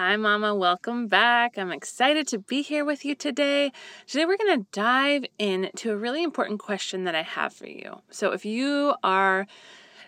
Hi, 0.00 0.14
Mama. 0.14 0.54
Welcome 0.54 1.08
back. 1.08 1.58
I'm 1.58 1.72
excited 1.72 2.28
to 2.28 2.38
be 2.38 2.62
here 2.62 2.84
with 2.84 3.04
you 3.04 3.16
today. 3.16 3.72
Today, 4.06 4.26
we're 4.26 4.36
going 4.36 4.60
to 4.60 4.66
dive 4.70 5.24
into 5.40 5.90
a 5.90 5.96
really 5.96 6.22
important 6.22 6.60
question 6.60 7.02
that 7.02 7.16
I 7.16 7.22
have 7.22 7.52
for 7.52 7.66
you. 7.66 8.00
So, 8.08 8.30
if 8.30 8.44
you 8.44 8.94
are 9.02 9.48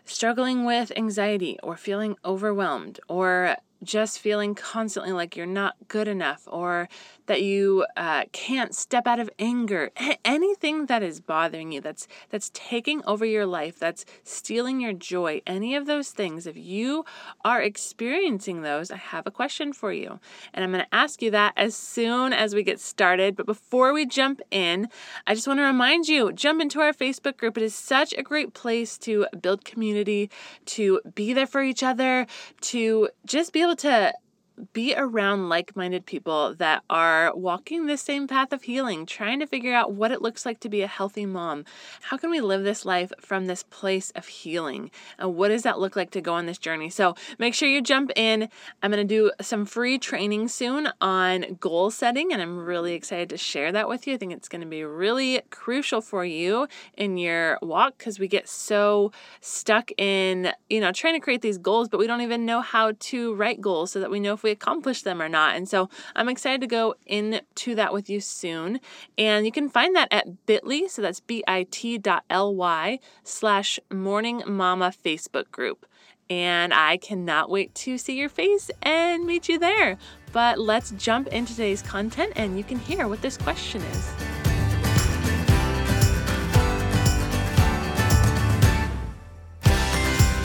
struggling 0.04 0.64
with 0.64 0.92
anxiety 0.96 1.58
or 1.64 1.76
feeling 1.76 2.14
overwhelmed 2.24 3.00
or 3.08 3.56
just 3.82 4.20
feeling 4.20 4.54
constantly 4.54 5.10
like 5.10 5.36
you're 5.36 5.44
not 5.44 5.74
good 5.88 6.06
enough 6.06 6.44
or 6.46 6.88
that 7.30 7.42
you 7.42 7.86
uh, 7.96 8.24
can't 8.32 8.74
step 8.74 9.06
out 9.06 9.20
of 9.20 9.30
anger 9.38 9.92
anything 10.24 10.86
that 10.86 11.00
is 11.00 11.20
bothering 11.20 11.70
you 11.70 11.80
that's 11.80 12.08
that's 12.30 12.50
taking 12.52 13.00
over 13.04 13.24
your 13.24 13.46
life 13.46 13.78
that's 13.78 14.04
stealing 14.24 14.80
your 14.80 14.92
joy 14.92 15.40
any 15.46 15.76
of 15.76 15.86
those 15.86 16.10
things 16.10 16.44
if 16.44 16.56
you 16.56 17.04
are 17.44 17.62
experiencing 17.62 18.62
those 18.62 18.90
i 18.90 18.96
have 18.96 19.28
a 19.28 19.30
question 19.30 19.72
for 19.72 19.92
you. 19.92 20.18
And 20.52 20.64
i'm 20.64 20.72
going 20.72 20.84
to 20.84 20.92
ask 20.92 21.22
you 21.22 21.30
that 21.30 21.52
as 21.56 21.76
soon 21.76 22.32
as 22.32 22.52
we 22.52 22.64
get 22.64 22.80
started. 22.80 23.36
But 23.36 23.46
before 23.46 23.92
we 23.92 24.06
jump 24.06 24.40
in 24.50 24.88
i 25.28 25.32
just 25.32 25.46
want 25.46 25.60
to 25.60 25.64
remind 25.64 26.08
you 26.08 26.32
jump 26.32 26.60
into 26.60 26.80
our 26.80 26.92
facebook 26.92 27.36
group. 27.36 27.56
It 27.56 27.62
is 27.62 27.76
such 27.76 28.12
a 28.14 28.24
great 28.24 28.54
place 28.54 28.98
to 29.06 29.28
build 29.40 29.64
community 29.64 30.30
to 30.76 31.00
be 31.14 31.32
there 31.32 31.46
for 31.46 31.62
each 31.62 31.84
other 31.84 32.26
to 32.72 33.08
just 33.24 33.52
be 33.52 33.62
able 33.62 33.76
to 33.76 34.12
be 34.72 34.94
around 34.96 35.48
like 35.48 35.76
minded 35.76 36.06
people 36.06 36.54
that 36.56 36.82
are 36.90 37.34
walking 37.34 37.86
the 37.86 37.96
same 37.96 38.26
path 38.26 38.52
of 38.52 38.62
healing, 38.62 39.06
trying 39.06 39.40
to 39.40 39.46
figure 39.46 39.74
out 39.74 39.92
what 39.92 40.10
it 40.10 40.22
looks 40.22 40.44
like 40.46 40.60
to 40.60 40.68
be 40.68 40.82
a 40.82 40.86
healthy 40.86 41.26
mom. 41.26 41.64
How 42.02 42.16
can 42.16 42.30
we 42.30 42.40
live 42.40 42.62
this 42.62 42.84
life 42.84 43.12
from 43.20 43.46
this 43.46 43.62
place 43.64 44.10
of 44.12 44.26
healing? 44.26 44.90
And 45.18 45.34
what 45.34 45.48
does 45.48 45.62
that 45.62 45.78
look 45.78 45.96
like 45.96 46.10
to 46.12 46.20
go 46.20 46.34
on 46.34 46.46
this 46.46 46.58
journey? 46.58 46.90
So 46.90 47.14
make 47.38 47.54
sure 47.54 47.68
you 47.68 47.80
jump 47.80 48.10
in. 48.16 48.48
I'm 48.82 48.90
going 48.90 49.06
to 49.06 49.14
do 49.14 49.30
some 49.40 49.66
free 49.66 49.98
training 49.98 50.48
soon 50.48 50.88
on 51.00 51.56
goal 51.60 51.90
setting, 51.90 52.32
and 52.32 52.42
I'm 52.42 52.58
really 52.58 52.94
excited 52.94 53.28
to 53.30 53.36
share 53.36 53.72
that 53.72 53.88
with 53.88 54.06
you. 54.06 54.14
I 54.14 54.16
think 54.16 54.32
it's 54.32 54.48
going 54.48 54.62
to 54.62 54.66
be 54.66 54.84
really 54.84 55.40
crucial 55.50 56.00
for 56.00 56.24
you 56.24 56.68
in 56.96 57.16
your 57.16 57.58
walk 57.62 57.98
because 57.98 58.18
we 58.18 58.28
get 58.28 58.48
so 58.48 59.12
stuck 59.40 59.90
in, 59.98 60.52
you 60.68 60.80
know, 60.80 60.92
trying 60.92 61.14
to 61.14 61.20
create 61.20 61.42
these 61.42 61.58
goals, 61.58 61.88
but 61.88 61.98
we 61.98 62.06
don't 62.06 62.20
even 62.20 62.44
know 62.44 62.60
how 62.60 62.92
to 62.98 63.34
write 63.34 63.60
goals 63.60 63.90
so 63.92 64.00
that 64.00 64.10
we 64.10 64.20
know 64.20 64.34
if 64.34 64.42
we 64.42 64.49
accomplished 64.50 65.04
them 65.04 65.20
or 65.22 65.28
not. 65.28 65.56
And 65.56 65.68
so 65.68 65.88
I'm 66.14 66.28
excited 66.28 66.60
to 66.60 66.66
go 66.66 66.94
into 67.06 67.74
that 67.74 67.92
with 67.92 68.10
you 68.10 68.20
soon. 68.20 68.80
And 69.16 69.46
you 69.46 69.52
can 69.52 69.68
find 69.68 69.94
that 69.96 70.08
at 70.10 70.46
bit.ly, 70.46 70.86
so 70.88 71.02
that's 71.02 71.20
bit.ly 71.20 72.98
slash 73.24 73.80
morning 73.92 74.42
mama 74.46 74.92
Facebook 75.04 75.50
group. 75.50 75.86
And 76.28 76.72
I 76.72 76.96
cannot 76.96 77.50
wait 77.50 77.74
to 77.76 77.98
see 77.98 78.16
your 78.16 78.28
face 78.28 78.70
and 78.82 79.26
meet 79.26 79.48
you 79.48 79.58
there. 79.58 79.98
But 80.32 80.60
let's 80.60 80.92
jump 80.92 81.26
into 81.28 81.52
today's 81.52 81.82
content 81.82 82.34
and 82.36 82.56
you 82.56 82.62
can 82.62 82.78
hear 82.78 83.08
what 83.08 83.20
this 83.20 83.36
question 83.36 83.82
is. 83.82 84.39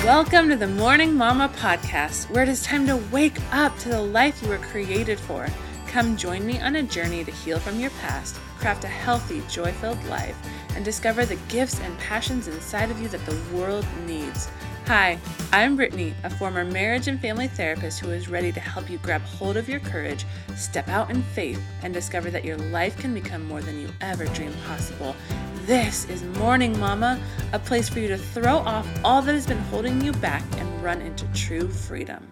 Welcome 0.05 0.49
to 0.49 0.55
the 0.55 0.67
Morning 0.67 1.15
Mama 1.15 1.49
podcast, 1.57 2.29
where 2.29 2.43
it 2.43 2.49
is 2.49 2.61
time 2.61 2.85
to 2.85 2.97
wake 3.11 3.39
up 3.51 3.75
to 3.79 3.89
the 3.89 3.99
life 3.99 4.39
you 4.43 4.49
were 4.49 4.59
created 4.59 5.19
for. 5.19 5.47
Come 5.87 6.15
join 6.15 6.45
me 6.45 6.59
on 6.59 6.75
a 6.75 6.83
journey 6.83 7.23
to 7.23 7.31
heal 7.31 7.57
from 7.57 7.79
your 7.79 7.89
past, 7.89 8.35
craft 8.59 8.83
a 8.83 8.87
healthy, 8.87 9.41
joy 9.49 9.71
filled 9.71 10.03
life, 10.05 10.37
and 10.75 10.85
discover 10.85 11.25
the 11.25 11.37
gifts 11.47 11.79
and 11.79 11.97
passions 11.97 12.47
inside 12.47 12.91
of 12.91 13.01
you 13.01 13.07
that 13.07 13.25
the 13.25 13.35
world 13.51 13.83
needs. 14.05 14.47
Hi, 14.87 15.17
I'm 15.51 15.75
Brittany, 15.75 16.13
a 16.23 16.29
former 16.29 16.63
marriage 16.63 17.07
and 17.07 17.19
family 17.19 17.47
therapist 17.47 17.99
who 17.99 18.11
is 18.11 18.29
ready 18.29 18.51
to 18.51 18.59
help 18.59 18.89
you 18.89 18.99
grab 18.99 19.21
hold 19.21 19.57
of 19.57 19.67
your 19.67 19.79
courage, 19.79 20.25
step 20.55 20.87
out 20.89 21.09
in 21.09 21.23
faith, 21.23 21.61
and 21.81 21.93
discover 21.93 22.29
that 22.29 22.45
your 22.45 22.57
life 22.57 22.97
can 22.97 23.13
become 23.13 23.45
more 23.45 23.61
than 23.61 23.79
you 23.79 23.89
ever 24.01 24.25
dreamed 24.25 24.55
possible 24.67 25.15
this 25.65 26.07
is 26.11 26.21
Morning 26.37 26.79
Mama, 26.79 27.19
a 27.51 27.57
place 27.57 27.89
for 27.89 27.99
you 27.99 28.07
to 28.09 28.19
throw 28.19 28.57
off 28.57 28.87
all 29.03 29.23
that 29.23 29.33
has 29.33 29.47
been 29.47 29.57
holding 29.57 29.99
you 29.99 30.11
back 30.11 30.43
and 30.59 30.83
run 30.83 31.01
into 31.01 31.25
true 31.33 31.67
freedom. 31.67 32.31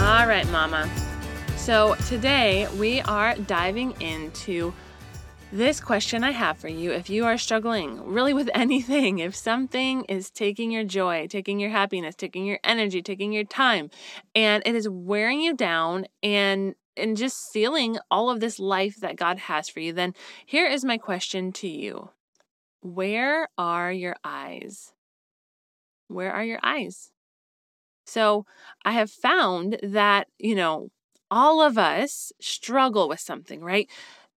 All 0.00 0.26
right, 0.26 0.48
Mama. 0.50 0.90
So 1.56 1.94
today 2.08 2.66
we 2.76 3.00
are 3.02 3.36
diving 3.36 3.92
into 4.00 4.74
this 5.52 5.80
question 5.80 6.24
I 6.24 6.30
have 6.30 6.56
for 6.56 6.68
you. 6.68 6.92
If 6.92 7.10
you 7.10 7.26
are 7.26 7.36
struggling 7.36 8.02
really 8.06 8.32
with 8.32 8.48
anything, 8.54 9.18
if 9.18 9.36
something 9.36 10.04
is 10.04 10.30
taking 10.30 10.72
your 10.72 10.82
joy, 10.82 11.26
taking 11.28 11.60
your 11.60 11.70
happiness, 11.70 12.14
taking 12.14 12.46
your 12.46 12.58
energy, 12.64 13.02
taking 13.02 13.32
your 13.32 13.44
time, 13.44 13.90
and 14.34 14.62
it 14.64 14.74
is 14.74 14.88
wearing 14.88 15.40
you 15.40 15.54
down 15.54 16.06
and 16.22 16.74
and 16.94 17.16
just 17.16 17.50
sealing 17.50 17.98
all 18.10 18.28
of 18.28 18.40
this 18.40 18.58
life 18.58 18.96
that 18.96 19.16
God 19.16 19.38
has 19.38 19.66
for 19.68 19.80
you, 19.80 19.94
then 19.94 20.14
here 20.44 20.66
is 20.66 20.84
my 20.84 20.98
question 20.98 21.52
to 21.52 21.68
you 21.68 22.10
Where 22.80 23.48
are 23.58 23.92
your 23.92 24.16
eyes? 24.24 24.92
Where 26.08 26.32
are 26.32 26.44
your 26.44 26.60
eyes? 26.62 27.10
So 28.06 28.46
I 28.84 28.92
have 28.92 29.10
found 29.10 29.78
that, 29.82 30.28
you 30.38 30.54
know, 30.54 30.90
all 31.30 31.62
of 31.62 31.78
us 31.78 32.32
struggle 32.40 33.08
with 33.08 33.20
something, 33.20 33.62
right? 33.62 33.88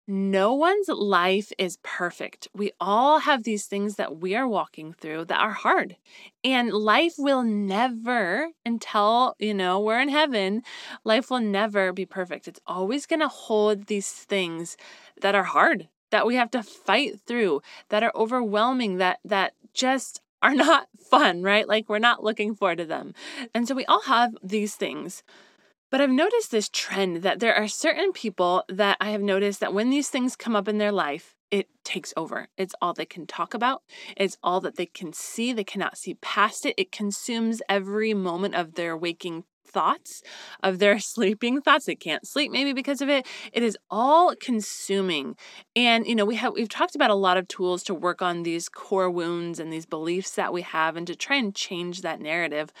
No 0.08 0.54
one's 0.54 0.88
life 0.88 1.50
is 1.58 1.78
perfect. 1.82 2.46
We 2.54 2.70
all 2.80 3.18
have 3.20 3.42
these 3.42 3.66
things 3.66 3.96
that 3.96 4.18
we 4.18 4.36
are 4.36 4.46
walking 4.46 4.92
through 4.92 5.24
that 5.26 5.40
are 5.40 5.50
hard. 5.52 5.96
And 6.44 6.72
life 6.72 7.14
will 7.18 7.42
never, 7.42 8.50
until, 8.64 9.34
you 9.40 9.52
know, 9.52 9.80
we're 9.80 9.98
in 10.00 10.08
heaven, 10.08 10.62
life 11.02 11.28
will 11.28 11.40
never 11.40 11.92
be 11.92 12.06
perfect. 12.06 12.46
It's 12.46 12.60
always 12.68 13.04
going 13.06 13.18
to 13.20 13.28
hold 13.28 13.86
these 13.86 14.08
things 14.12 14.76
that 15.22 15.34
are 15.34 15.42
hard, 15.42 15.88
that 16.10 16.24
we 16.26 16.36
have 16.36 16.52
to 16.52 16.62
fight 16.62 17.18
through, 17.26 17.62
that 17.88 18.04
are 18.04 18.12
overwhelming, 18.14 18.98
that, 18.98 19.18
that 19.24 19.54
just 19.74 20.20
are 20.40 20.54
not 20.66 20.86
fun, 21.10 21.42
right? 21.42 21.66
Like 21.66 21.88
we're 21.88 21.98
not 21.98 22.22
looking 22.22 22.54
forward 22.54 22.78
to 22.78 22.84
them. 22.84 23.12
And 23.52 23.66
so 23.66 23.74
we 23.74 23.84
all 23.86 24.02
have 24.02 24.36
these 24.40 24.76
things. 24.76 25.24
But 25.90 26.00
I've 26.00 26.10
noticed 26.10 26.50
this 26.50 26.68
trend 26.68 27.18
that 27.22 27.38
there 27.38 27.54
are 27.54 27.68
certain 27.68 28.12
people 28.12 28.64
that 28.68 28.96
I 29.00 29.10
have 29.10 29.22
noticed 29.22 29.60
that 29.60 29.72
when 29.72 29.90
these 29.90 30.08
things 30.08 30.34
come 30.34 30.56
up 30.56 30.66
in 30.66 30.78
their 30.78 30.92
life, 30.92 31.36
it 31.50 31.68
takes 31.84 32.12
over. 32.16 32.48
It's 32.58 32.74
all 32.82 32.92
they 32.92 33.06
can 33.06 33.26
talk 33.26 33.54
about. 33.54 33.82
It's 34.16 34.36
all 34.42 34.60
that 34.62 34.76
they 34.76 34.86
can 34.86 35.12
see. 35.12 35.52
They 35.52 35.64
cannot 35.64 35.96
see 35.96 36.14
past 36.14 36.66
it. 36.66 36.74
It 36.76 36.90
consumes 36.90 37.62
every 37.68 38.14
moment 38.14 38.56
of 38.56 38.74
their 38.74 38.96
waking 38.96 39.44
thoughts, 39.66 40.22
of 40.62 40.78
their 40.78 40.98
sleeping 41.14 41.60
thoughts. 41.60 41.86
They 41.86 41.94
can't 41.94 42.26
sleep 42.26 42.50
maybe 42.52 42.72
because 42.72 43.00
of 43.00 43.08
it. 43.08 43.26
It 43.52 43.62
is 43.62 43.76
all 43.90 44.34
consuming. 44.36 45.36
And 45.74 46.06
you 46.06 46.14
know, 46.14 46.24
we 46.24 46.36
have 46.36 46.54
we've 46.54 46.68
talked 46.68 46.94
about 46.94 47.10
a 47.10 47.14
lot 47.14 47.36
of 47.36 47.48
tools 47.48 47.82
to 47.84 47.94
work 47.94 48.22
on 48.22 48.42
these 48.42 48.68
core 48.68 49.10
wounds 49.10 49.58
and 49.60 49.72
these 49.72 49.86
beliefs 49.86 50.32
that 50.32 50.52
we 50.52 50.62
have 50.62 50.96
and 50.96 51.06
to 51.06 51.14
try 51.14 51.36
and 51.36 51.54
change 51.54 52.02
that 52.02 52.20
narrative. 52.20 52.72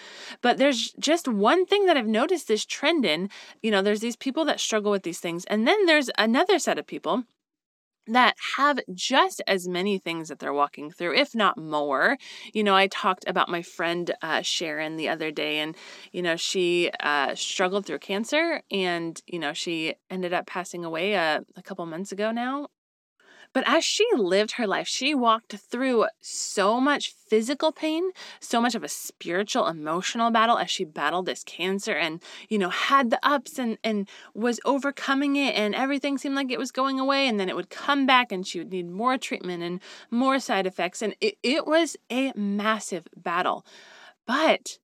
But 0.42 0.58
there's 0.58 0.92
just 0.98 1.28
one 1.28 1.66
thing 1.66 1.86
that 1.86 1.96
I've 1.96 2.06
noticed 2.06 2.48
this 2.48 2.64
trend 2.64 3.04
in, 3.04 3.30
you 3.62 3.70
know, 3.70 3.82
there's 3.82 4.00
these 4.00 4.16
people 4.16 4.44
that 4.46 4.60
struggle 4.60 4.90
with 4.90 5.02
these 5.02 5.20
things. 5.20 5.44
And 5.46 5.66
then 5.66 5.86
there's 5.86 6.10
another 6.18 6.58
set 6.58 6.78
of 6.78 6.86
people 6.86 7.24
that 8.08 8.36
have 8.56 8.78
just 8.94 9.42
as 9.46 9.68
many 9.68 9.98
things 9.98 10.28
that 10.28 10.38
they're 10.38 10.52
walking 10.52 10.90
through, 10.90 11.14
if 11.16 11.34
not 11.34 11.58
more. 11.58 12.18
You 12.52 12.64
know, 12.64 12.74
I 12.74 12.86
talked 12.88 13.24
about 13.26 13.48
my 13.48 13.62
friend 13.62 14.10
uh, 14.22 14.42
Sharon 14.42 14.96
the 14.96 15.08
other 15.08 15.30
day, 15.30 15.58
and, 15.58 15.76
you 16.12 16.22
know, 16.22 16.36
she 16.36 16.90
uh, 17.00 17.34
struggled 17.34 17.86
through 17.86 17.98
cancer 17.98 18.62
and, 18.70 19.20
you 19.26 19.38
know, 19.38 19.52
she 19.52 19.94
ended 20.10 20.32
up 20.32 20.46
passing 20.46 20.84
away 20.84 21.16
uh, 21.16 21.40
a 21.56 21.62
couple 21.62 21.84
months 21.86 22.12
ago 22.12 22.30
now. 22.30 22.68
But 23.56 23.66
as 23.66 23.86
she 23.86 24.06
lived 24.14 24.50
her 24.52 24.66
life, 24.66 24.86
she 24.86 25.14
walked 25.14 25.54
through 25.54 26.04
so 26.20 26.78
much 26.78 27.14
physical 27.26 27.72
pain, 27.72 28.10
so 28.38 28.60
much 28.60 28.74
of 28.74 28.84
a 28.84 28.88
spiritual, 28.88 29.66
emotional 29.66 30.30
battle 30.30 30.58
as 30.58 30.70
she 30.70 30.84
battled 30.84 31.24
this 31.24 31.42
cancer 31.42 31.94
and, 31.94 32.22
you 32.50 32.58
know, 32.58 32.68
had 32.68 33.08
the 33.08 33.18
ups 33.26 33.58
and, 33.58 33.78
and 33.82 34.10
was 34.34 34.60
overcoming 34.66 35.36
it 35.36 35.54
and 35.54 35.74
everything 35.74 36.18
seemed 36.18 36.34
like 36.34 36.52
it 36.52 36.58
was 36.58 36.70
going 36.70 37.00
away. 37.00 37.26
And 37.26 37.40
then 37.40 37.48
it 37.48 37.56
would 37.56 37.70
come 37.70 38.04
back 38.04 38.30
and 38.30 38.46
she 38.46 38.58
would 38.58 38.70
need 38.70 38.90
more 38.90 39.16
treatment 39.16 39.62
and 39.62 39.80
more 40.10 40.38
side 40.38 40.66
effects. 40.66 41.00
And 41.00 41.16
it, 41.22 41.38
it 41.42 41.66
was 41.66 41.96
a 42.12 42.34
massive 42.36 43.08
battle. 43.16 43.64
But 44.26 44.80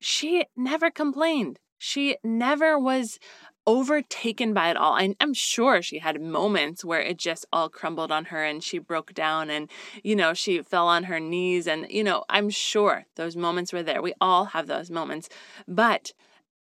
she 0.00 0.44
never 0.56 0.90
complained. 0.90 1.60
She 1.78 2.16
never 2.24 2.76
was 2.76 3.20
overtaken 3.68 4.54
by 4.54 4.70
it 4.70 4.78
all. 4.78 4.94
I, 4.94 5.14
I'm 5.20 5.34
sure 5.34 5.82
she 5.82 5.98
had 5.98 6.22
moments 6.22 6.86
where 6.86 7.02
it 7.02 7.18
just 7.18 7.44
all 7.52 7.68
crumbled 7.68 8.10
on 8.10 8.24
her 8.26 8.42
and 8.42 8.64
she 8.64 8.78
broke 8.78 9.12
down 9.12 9.50
and, 9.50 9.70
you 10.02 10.16
know, 10.16 10.32
she 10.32 10.62
fell 10.62 10.88
on 10.88 11.04
her 11.04 11.20
knees. 11.20 11.66
And, 11.66 11.86
you 11.90 12.02
know, 12.02 12.24
I'm 12.30 12.48
sure 12.48 13.04
those 13.16 13.36
moments 13.36 13.70
were 13.72 13.82
there. 13.82 14.00
We 14.00 14.14
all 14.22 14.46
have 14.46 14.68
those 14.68 14.90
moments. 14.90 15.28
But 15.68 16.12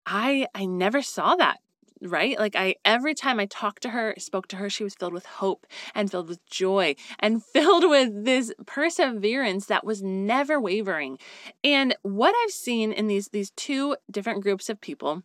I 0.06 0.46
I 0.54 0.64
never 0.64 1.02
saw 1.02 1.36
that 1.36 1.58
right? 2.02 2.38
Like 2.38 2.54
I 2.54 2.76
every 2.84 3.14
time 3.14 3.40
I 3.40 3.46
talked 3.46 3.82
to 3.82 3.90
her, 3.90 4.14
spoke 4.18 4.48
to 4.48 4.56
her, 4.56 4.68
she 4.68 4.84
was 4.84 4.94
filled 4.94 5.14
with 5.14 5.24
hope 5.24 5.66
and 5.94 6.10
filled 6.10 6.28
with 6.28 6.44
joy 6.46 6.94
and 7.18 7.42
filled 7.54 7.88
with 7.88 8.24
this 8.24 8.52
perseverance 8.66 9.66
that 9.66 9.84
was 9.84 10.02
never 10.02 10.60
wavering. 10.60 11.18
And 11.64 11.96
what 12.02 12.34
I've 12.44 12.52
seen 12.52 12.92
in 12.92 13.06
these 13.06 13.28
these 13.28 13.50
two 13.52 13.96
different 14.10 14.42
groups 14.42 14.68
of 14.68 14.80
people 14.80 15.22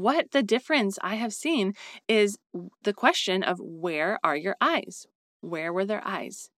what 0.00 0.30
the 0.30 0.42
difference 0.42 0.98
I 1.02 1.16
have 1.16 1.32
seen 1.32 1.74
is 2.08 2.38
the 2.82 2.92
question 2.92 3.42
of 3.42 3.58
where 3.60 4.18
are 4.24 4.36
your 4.36 4.56
eyes? 4.60 5.06
Where 5.40 5.72
were 5.72 5.84
their 5.84 6.06
eyes? 6.06 6.50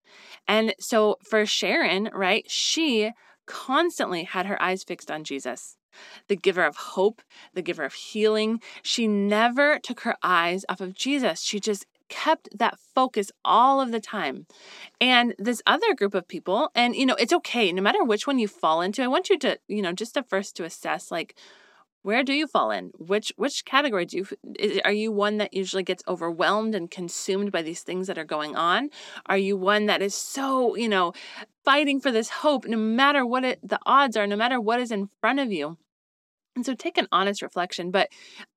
And 0.47 0.75
so 0.79 1.17
for 1.23 1.47
Sharon, 1.47 2.11
right, 2.13 2.45
she 2.49 3.13
constantly 3.47 4.25
had 4.25 4.47
her 4.47 4.61
eyes 4.63 4.85
fixed 4.85 5.11
on 5.11 5.25
Jesus 5.25 5.77
the 6.27 6.37
giver 6.37 6.65
of 6.65 6.77
hope, 6.77 7.23
the 7.53 7.63
giver 7.63 7.85
of 7.85 7.95
healing. 7.95 8.61
She 8.83 9.07
never 9.07 9.79
took 9.79 10.01
her 10.01 10.17
eyes 10.25 10.65
off 10.69 10.81
of 10.81 10.95
Jesus. 10.95 11.41
She 11.41 11.61
just 11.61 11.87
kept 12.09 12.49
that 12.57 12.79
focus 12.95 13.31
all 13.45 13.81
of 13.81 13.93
the 13.93 14.01
time. 14.01 14.47
And 15.01 15.35
this 15.39 15.63
other 15.67 15.95
group 15.95 16.15
of 16.15 16.29
people, 16.29 16.71
and 16.75 16.95
you 16.95 17.07
know, 17.07 17.17
it's 17.17 17.33
okay, 17.33 17.73
no 17.73 17.83
matter 17.83 18.05
which 18.05 18.27
one 18.27 18.39
you 18.39 18.49
fall 18.49 18.81
into, 18.81 19.03
I 19.03 19.09
want 19.09 19.31
you 19.31 19.39
to, 19.41 19.59
you 19.69 19.83
know, 19.83 19.93
just 19.93 20.15
to 20.15 20.23
first 20.23 20.57
to 20.57 20.65
assess 20.65 21.11
like, 21.11 21.37
where 22.05 22.23
do 22.23 22.35
you 22.35 22.47
fall 22.47 22.71
in? 22.71 22.93
Which 22.99 23.33
which 23.37 23.65
category 23.65 24.05
do 24.05 24.19
you 24.19 24.27
are 24.85 24.93
you 24.93 25.11
one 25.11 25.39
that 25.39 25.55
usually 25.55 25.83
gets 25.83 26.03
overwhelmed 26.06 26.75
and 26.75 26.91
consumed 26.91 27.51
by 27.51 27.62
these 27.62 27.81
things 27.81 28.09
that 28.09 28.19
are 28.19 28.25
going 28.25 28.55
on? 28.56 28.91
Are 29.25 29.39
you 29.39 29.56
one 29.56 29.87
that 29.87 30.03
is 30.03 30.15
so 30.15 30.77
you 30.77 30.89
know 30.89 31.15
fighting 31.65 32.01
for 32.01 32.12
this 32.12 32.29
hope 32.29 32.67
no 32.67 32.77
matter 32.77 33.25
what 33.25 33.43
it, 33.43 33.59
the 33.67 33.79
odds 33.87 34.19
are 34.19 34.27
no 34.27 34.37
matter 34.37 34.61
what 34.61 34.81
is 34.81 34.93
in 34.93 35.09
front 35.23 35.41
of 35.41 35.51
you? 35.51 35.79
And 36.55 36.65
so 36.65 36.75
take 36.75 36.99
an 36.99 37.09
honest 37.11 37.41
reflection, 37.41 37.91
but 37.91 38.11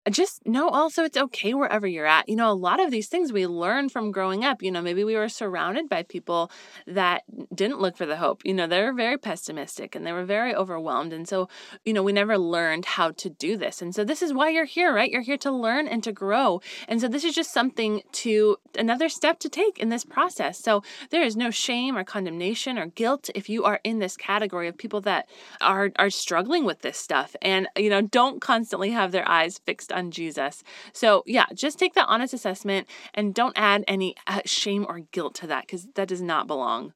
just 0.10 0.46
know 0.46 0.70
also 0.70 1.04
it's 1.04 1.18
okay 1.18 1.54
wherever 1.54 1.88
you're 1.88 2.06
at. 2.06 2.30
You 2.30 2.36
know, 2.36 2.52
a 2.52 2.54
lot 2.54 2.80
of 2.80 2.92
these 2.92 3.08
things 3.08 3.34
we 3.34 3.48
learn 3.48 3.90
from 3.90 4.12
growing 4.12 4.44
up. 4.46 4.62
You 4.62 4.72
know, 4.72 4.82
maybe 4.82 5.04
we 5.04 5.16
were 5.16 5.30
surrounded 5.30 5.90
by 5.90 6.04
people 6.04 6.52
that 6.86 7.24
didn't 7.54 7.80
look 7.80 7.98
for 7.98 8.06
the 8.06 8.18
hope. 8.18 8.42
You 8.46 8.54
know, 8.54 8.68
they 8.68 8.82
were 8.82 8.94
very 8.94 9.18
pessimistic 9.18 9.96
and 9.96 10.06
they 10.06 10.12
were 10.12 10.26
very 10.26 10.56
overwhelmed. 10.56 11.14
And 11.14 11.28
so, 11.28 11.50
you 11.86 11.94
know, 11.94 12.04
we 12.04 12.14
never 12.14 12.38
learned 12.38 12.86
how 12.86 13.12
to 13.12 13.30
do 13.30 13.58
this. 13.58 13.82
And 13.82 13.94
so 13.94 14.04
this 14.04 14.22
is 14.22 14.34
why 14.34 14.50
you're 14.50 14.66
here, 14.66 14.94
right? 14.94 15.12
You're 15.12 15.22
here 15.22 15.38
to 15.38 15.52
learn 15.52 15.88
and 15.88 16.04
to 16.04 16.12
grow. 16.12 16.62
And 16.88 17.02
so 17.02 17.08
this 17.08 17.24
is 17.24 17.36
just 17.36 17.54
something 17.54 18.02
to 18.14 18.58
another 18.78 19.10
step 19.10 19.40
to 19.40 19.50
take 19.50 19.78
in 19.80 19.90
this 19.90 20.06
process. 20.06 20.60
So 20.60 20.84
there 21.10 21.24
is 21.24 21.36
no 21.36 21.52
shame 21.52 21.98
or 21.98 22.04
condemnation 22.04 22.78
or 22.78 22.88
guilt 22.88 23.30
if 23.36 23.50
you 23.50 23.64
are 23.64 23.80
in 23.84 24.00
this 24.00 24.16
category 24.16 24.68
of 24.68 24.78
people 24.78 25.02
that 25.02 25.28
are 25.62 25.92
are 25.98 26.10
struggling 26.10 26.64
with 26.66 26.82
this 26.82 26.98
stuff 26.98 27.36
and 27.42 27.68
you 27.76 27.90
know, 27.90 28.02
don't 28.02 28.42
constantly 28.42 28.92
have 28.92 29.12
their 29.12 29.28
eyes 29.28 29.58
fixed 29.60 29.92
on 29.98 30.12
Jesus. 30.12 30.64
So, 30.94 31.24
yeah, 31.26 31.46
just 31.54 31.80
take 31.80 31.96
that 31.96 32.08
honest 32.08 32.34
assessment 32.34 32.88
and 33.14 33.34
don't 33.34 33.58
add 33.58 33.84
any 33.88 34.16
uh, 34.28 34.42
shame 34.46 34.86
or 34.88 35.00
guilt 35.12 35.36
to 35.36 35.48
that 35.48 35.64
because 35.66 35.88
that 35.96 36.08
does 36.08 36.22
not 36.22 36.48
belong. 36.48 36.94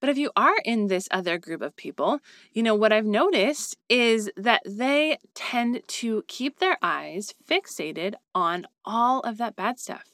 But 0.00 0.10
if 0.10 0.16
you 0.16 0.30
are 0.36 0.54
in 0.64 0.86
this 0.86 1.08
other 1.10 1.38
group 1.38 1.60
of 1.60 1.74
people, 1.74 2.20
you 2.52 2.62
know, 2.62 2.74
what 2.74 2.92
I've 2.92 3.04
noticed 3.04 3.76
is 3.88 4.30
that 4.36 4.62
they 4.64 5.18
tend 5.34 5.82
to 5.88 6.22
keep 6.28 6.60
their 6.60 6.78
eyes 6.80 7.34
fixated 7.48 8.14
on 8.34 8.66
all 8.84 9.20
of 9.20 9.38
that 9.38 9.56
bad 9.56 9.80
stuff. 9.80 10.04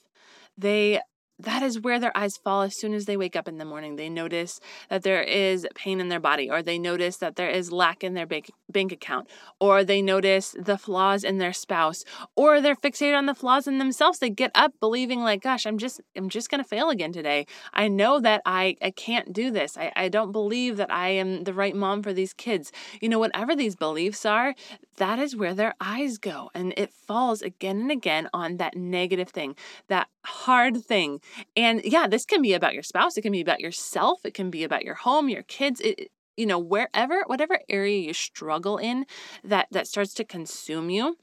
They 0.56 1.00
that 1.44 1.62
is 1.62 1.81
where 1.81 1.99
their 1.99 2.17
eyes 2.17 2.37
fall 2.37 2.62
as 2.62 2.79
soon 2.79 2.94
as 2.94 3.05
they 3.05 3.17
wake 3.17 3.37
up 3.37 3.49
in 3.49 3.58
the 3.58 3.64
morning. 3.64 3.96
They 3.96 4.08
notice 4.08 4.61
that 4.88 5.02
there 5.02 5.23
is 5.23 5.67
pain 5.75 6.00
in 6.00 6.08
their 6.08 6.20
body, 6.20 6.50
or 6.50 6.62
they 6.62 6.79
notice 6.79 7.17
that 7.19 7.37
there 7.37 7.50
is 7.50 7.73
lack 7.73 8.02
in 8.02 8.14
their 8.14 8.26
bank, 8.26 8.50
bank 8.70 8.93
account, 8.93 9.29
or 9.61 9.85
they 9.85 10.02
notice 10.02 10.55
the 10.58 10.79
flaws 10.79 11.25
in 11.25 11.38
their 11.38 11.52
spouse, 11.52 12.02
or 12.37 12.61
they're 12.61 12.76
fixated 12.76 13.17
on 13.17 13.26
the 13.26 13.35
flaws 13.35 13.67
in 13.67 13.79
themselves. 13.79 14.19
They 14.19 14.31
get 14.31 14.50
up 14.55 14.73
believing 14.81 15.20
like, 15.20 15.43
gosh, 15.43 15.67
I'm 15.67 15.79
just 15.79 16.00
I'm 16.17 16.29
just 16.29 16.50
gonna 16.50 16.64
fail 16.64 16.91
again 16.91 17.12
today. 17.12 17.46
I 17.73 17.88
know 17.88 18.20
that 18.20 18.43
I, 18.44 18.76
I 18.82 18.91
can't 18.91 19.32
do 19.32 19.50
this. 19.50 19.76
I, 19.76 19.93
I 19.96 20.08
don't 20.08 20.32
believe 20.32 20.76
that 20.76 20.91
I 20.91 21.11
am 21.11 21.44
the 21.44 21.55
right 21.55 21.75
mom 21.75 22.02
for 22.02 22.12
these 22.12 22.32
kids. 22.32 22.73
You 23.00 23.08
know, 23.08 23.19
whatever 23.19 23.55
these 23.55 23.76
beliefs 23.76 24.25
are, 24.25 24.55
that 24.96 25.19
is 25.19 25.37
where 25.37 25.55
their 25.55 25.75
eyes 25.81 26.19
go. 26.19 26.50
And 26.55 26.73
it 26.76 26.93
falls 26.93 27.43
again 27.43 27.81
and 27.81 27.91
again 27.91 28.29
on 28.32 28.56
that 28.58 28.76
negative 28.76 29.29
thing, 29.29 29.56
that 29.88 30.08
hard 30.25 30.85
thing. 30.85 31.20
And 31.56 31.82
yeah, 31.84 32.06
this 32.06 32.25
can 32.25 32.42
be 32.42 32.52
about 32.52 32.75
your 32.75 32.82
spouse, 32.82 33.16
it 33.16 33.22
can 33.22 33.32
be 33.32 33.40
about 33.40 33.60
yourself, 33.60 34.25
it 34.25 34.34
can 34.34 34.50
be 34.50 34.64
about 34.64 34.84
your 34.84 34.94
home, 34.94 35.28
your 35.28 35.42
kids. 35.42 35.81
It, 35.81 36.10
you 36.36 36.46
know, 36.46 36.58
wherever, 36.58 37.22
whatever 37.26 37.60
area 37.69 37.98
you 37.98 38.12
struggle 38.12 38.76
in 38.76 39.06
that 39.44 39.69
that 39.70 39.86
starts 39.86 40.14
to 40.14 40.25
consume 40.25 40.90
you, 40.90 41.16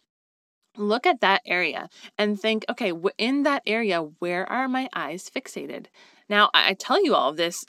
look 0.77 1.05
at 1.05 1.21
that 1.21 1.41
area 1.45 1.89
and 2.17 2.39
think, 2.39 2.63
okay, 2.69 2.93
in 3.17 3.43
that 3.43 3.63
area, 3.67 4.01
where 4.19 4.49
are 4.49 4.67
my 4.67 4.89
eyes 4.93 5.29
fixated? 5.29 5.87
Now, 6.29 6.49
I 6.53 6.73
tell 6.75 7.03
you 7.03 7.13
all 7.13 7.31
of 7.31 7.37
this 7.37 7.65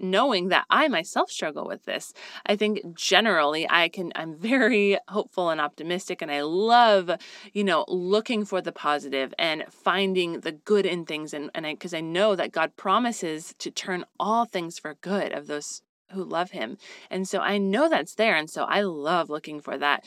knowing 0.00 0.48
that 0.48 0.66
I 0.70 0.88
myself 0.88 1.30
struggle 1.30 1.66
with 1.66 1.84
this. 1.84 2.12
I 2.46 2.56
think 2.56 2.94
generally 2.94 3.66
I 3.68 3.88
can 3.88 4.12
I'm 4.14 4.36
very 4.36 4.98
hopeful 5.08 5.50
and 5.50 5.60
optimistic 5.60 6.22
and 6.22 6.30
I 6.30 6.42
love, 6.42 7.10
you 7.52 7.64
know, 7.64 7.84
looking 7.88 8.44
for 8.44 8.60
the 8.60 8.72
positive 8.72 9.34
and 9.38 9.64
finding 9.70 10.40
the 10.40 10.52
good 10.52 10.86
in 10.86 11.04
things 11.04 11.32
and 11.34 11.50
and 11.54 11.66
I 11.66 11.72
because 11.72 11.94
I 11.94 12.00
know 12.00 12.36
that 12.36 12.52
God 12.52 12.76
promises 12.76 13.54
to 13.58 13.70
turn 13.70 14.04
all 14.18 14.44
things 14.44 14.78
for 14.78 14.94
good 15.00 15.32
of 15.32 15.46
those 15.46 15.82
who 16.12 16.24
love 16.24 16.52
him. 16.52 16.78
And 17.10 17.28
so 17.28 17.40
I 17.40 17.58
know 17.58 17.88
that's 17.88 18.14
there 18.14 18.36
and 18.36 18.48
so 18.48 18.64
I 18.64 18.80
love 18.82 19.28
looking 19.28 19.60
for 19.60 19.76
that. 19.78 20.04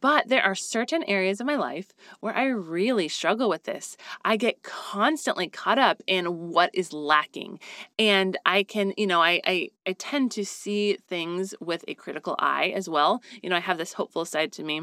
But 0.00 0.28
there 0.28 0.42
are 0.42 0.56
certain 0.56 1.04
areas 1.04 1.40
of 1.40 1.46
my 1.46 1.54
life 1.54 1.92
where 2.18 2.34
I 2.36 2.46
really 2.46 3.06
struggle 3.06 3.48
with 3.48 3.62
this. 3.62 3.96
I 4.24 4.36
get 4.36 4.64
constantly 4.64 5.48
caught 5.48 5.78
up 5.78 6.02
in 6.08 6.50
what 6.50 6.70
is 6.74 6.92
lacking. 6.92 7.60
And 7.96 8.36
I 8.44 8.64
can, 8.64 8.92
you 8.96 9.06
know, 9.06 9.22
I, 9.22 9.40
I, 9.46 9.68
I 9.86 9.92
tend 9.92 10.32
to 10.32 10.44
see 10.44 10.98
things 11.08 11.54
with 11.60 11.84
a 11.86 11.94
critical 11.94 12.34
eye 12.40 12.72
as 12.74 12.88
well. 12.88 13.22
You 13.40 13.50
know, 13.50 13.56
I 13.56 13.60
have 13.60 13.78
this 13.78 13.92
hopeful 13.92 14.24
side 14.24 14.50
to 14.54 14.64
me. 14.64 14.82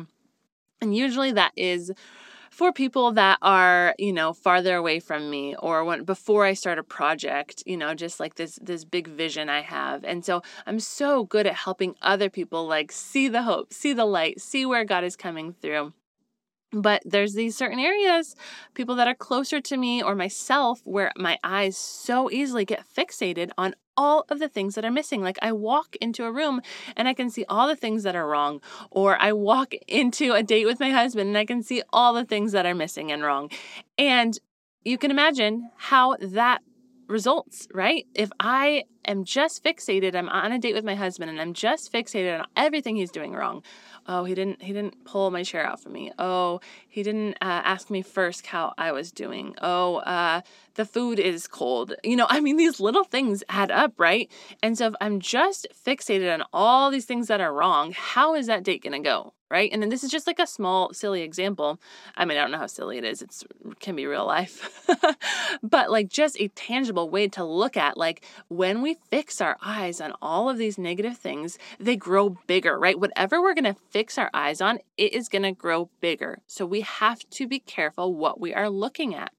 And 0.80 0.96
usually 0.96 1.34
that 1.34 1.52
is 1.58 1.92
for 2.51 2.74
people 2.74 3.13
that 3.13 3.39
are, 3.42 3.95
you 3.98 4.12
know, 4.12 4.33
farther 4.33 4.75
away 4.75 5.00
from 5.00 5.30
me 5.30 5.56
or 5.56 5.86
when 5.86 6.03
before 6.03 6.45
I 6.45 6.53
start 6.53 6.77
a 6.77 6.83
project, 6.83 7.63
you 7.65 7.77
know, 7.77 7.95
just 7.95 8.19
like 8.19 8.36
this 8.36 8.59
this 8.62 8.83
big 8.83 9.07
vision 9.07 9.50
I 9.50 9.62
have. 9.62 10.03
And 10.03 10.24
so 10.24 10.44
I'm 10.68 10.80
so 10.80 11.24
good 11.24 11.48
at 11.48 11.56
helping 11.56 11.95
other 12.01 12.30
people 12.30 12.68
like 12.68 12.92
see 12.92 13.30
the 13.30 13.44
hope, 13.44 13.74
see 13.74 13.94
the 13.94 14.06
light, 14.06 14.42
see 14.42 14.65
where 14.65 14.83
God 14.83 15.06
is 15.06 15.15
coming 15.15 15.53
through. 15.53 15.94
But 16.74 17.01
there's 17.06 17.33
these 17.33 17.57
certain 17.57 17.80
areas, 17.80 18.36
people 18.74 18.95
that 18.95 19.07
are 19.07 19.15
closer 19.15 19.59
to 19.59 19.77
me 19.77 20.01
or 20.01 20.15
myself, 20.15 20.81
where 20.86 21.12
my 21.18 21.38
eyes 21.44 21.77
so 21.77 22.31
easily 22.31 22.63
get 22.63 22.86
fixated 22.86 23.50
on 23.57 23.75
all 24.01 24.25
of 24.30 24.39
the 24.39 24.50
things 24.50 24.74
that 24.74 24.83
are 24.83 24.92
missing. 24.92 25.21
Like 25.21 25.38
I 25.44 25.51
walk 25.51 25.95
into 26.01 26.25
a 26.25 26.31
room 26.31 26.59
and 26.98 27.07
I 27.07 27.13
can 27.13 27.30
see 27.30 27.45
all 27.48 27.68
the 27.68 27.75
things 27.75 28.01
that 28.01 28.15
are 28.15 28.27
wrong, 28.27 28.60
or 28.89 29.15
I 29.22 29.31
walk 29.31 29.74
into 29.88 30.34
a 30.34 30.41
date 30.41 30.65
with 30.65 30.79
my 30.79 30.89
husband 30.89 31.27
and 31.27 31.38
I 31.38 31.46
can 31.46 31.62
see 31.62 31.84
all 31.93 32.13
the 32.15 32.25
things 32.25 32.51
that 32.53 32.65
are 32.65 32.74
missing 32.74 33.12
and 33.12 33.22
wrong. 33.22 33.51
And 34.00 34.39
you 34.84 34.98
can 34.98 35.12
imagine 35.12 35.70
how 35.77 36.15
that 36.20 36.63
results, 37.08 37.67
right? 37.74 38.08
If 38.15 38.31
I 38.39 38.86
am 39.05 39.24
just 39.24 39.63
fixated, 39.63 40.15
I'm 40.15 40.29
on 40.29 40.51
a 40.51 40.58
date 40.58 40.74
with 40.74 40.86
my 40.86 40.96
husband 40.96 41.29
and 41.29 41.39
I'm 41.39 41.53
just 41.53 41.93
fixated 41.93 42.39
on 42.39 42.48
everything 42.55 42.96
he's 42.96 43.12
doing 43.12 43.34
wrong. 43.34 43.62
Oh, 44.13 44.25
he 44.25 44.36
didn't 44.36 44.62
he 44.62 44.74
didn't 44.74 45.06
pull 45.06 45.32
my 45.32 45.41
chair 45.41 45.65
out 45.65 45.80
for 45.80 45.88
me. 45.88 46.12
Oh, 46.20 46.60
he 46.89 47.01
didn't 47.01 47.36
uh, 47.36 47.62
ask 47.63 47.89
me 47.89 48.01
first 48.01 48.46
how 48.46 48.74
I 48.77 48.91
was 48.91 49.10
doing. 49.10 49.56
Oh, 49.62 49.98
uh, 49.98 50.41
the 50.74 50.84
food 50.84 51.18
is 51.18 51.48
cold. 51.48 51.94
You 52.03 52.18
know, 52.18 52.25
I 52.27 52.41
mean 52.41 52.58
these 52.58 52.82
little 52.82 53.06
things 53.06 53.41
add 53.48 53.72
up, 53.72 53.94
right? 53.98 54.30
And 54.62 54.77
so 54.77 54.88
if 54.88 54.96
I'm 55.00 55.22
just 55.22 55.65
fixated 55.88 56.34
on 56.34 56.44
all 56.51 56.91
these 56.91 57.06
things 57.06 57.30
that 57.30 57.39
are 57.39 57.53
wrong, 57.53 57.94
how 57.96 58.36
is 58.36 58.48
that 58.48 58.63
date 58.63 58.84
going 58.84 58.91
to 58.91 59.00
go? 59.00 59.34
right? 59.51 59.70
And 59.74 59.82
then 59.84 59.89
this 59.89 60.03
is 60.03 60.10
just 60.10 60.27
like 60.27 60.39
a 60.39 60.48
small, 60.48 60.94
silly 60.94 61.22
example. 61.22 61.80
I 62.15 62.24
mean, 62.24 62.38
I 62.38 62.41
don't 62.41 62.51
know 62.51 62.58
how 62.58 62.68
silly 62.68 62.98
it 62.98 63.03
is. 63.03 63.22
It's 63.22 63.44
it 63.70 63.80
can 63.82 63.98
be 63.98 64.06
real 64.06 64.25
life, 64.25 64.88
but 65.62 65.91
like 65.91 66.08
just 66.08 66.39
a 66.39 66.48
tangible 66.48 67.10
way 67.10 67.27
to 67.27 67.44
look 67.44 67.75
at 67.75 67.98
like 67.98 68.25
when 68.48 68.82
we 68.82 68.96
fix 69.10 69.41
our 69.41 69.58
eyes 69.62 70.00
on 70.00 70.13
all 70.22 70.50
of 70.50 70.58
these 70.58 70.77
negative 70.77 71.18
things, 71.18 71.60
they 71.80 71.98
grow 71.98 72.30
bigger, 72.48 72.80
right? 72.80 72.98
Whatever 72.98 73.41
we're 73.41 73.53
gonna 73.53 73.75
fix 73.89 74.00
our 74.17 74.29
eyes 74.34 74.62
on, 74.62 74.79
it 74.98 75.13
is 75.13 75.29
gonna 75.29 75.53
grow 75.53 75.89
bigger. 76.00 76.39
So 76.48 76.65
we 76.65 76.81
have 76.81 77.20
to 77.31 77.48
be 77.48 77.60
careful 77.60 78.13
what 78.13 78.39
we 78.39 78.53
are 78.53 78.70
looking 78.70 79.13
at. 79.15 79.31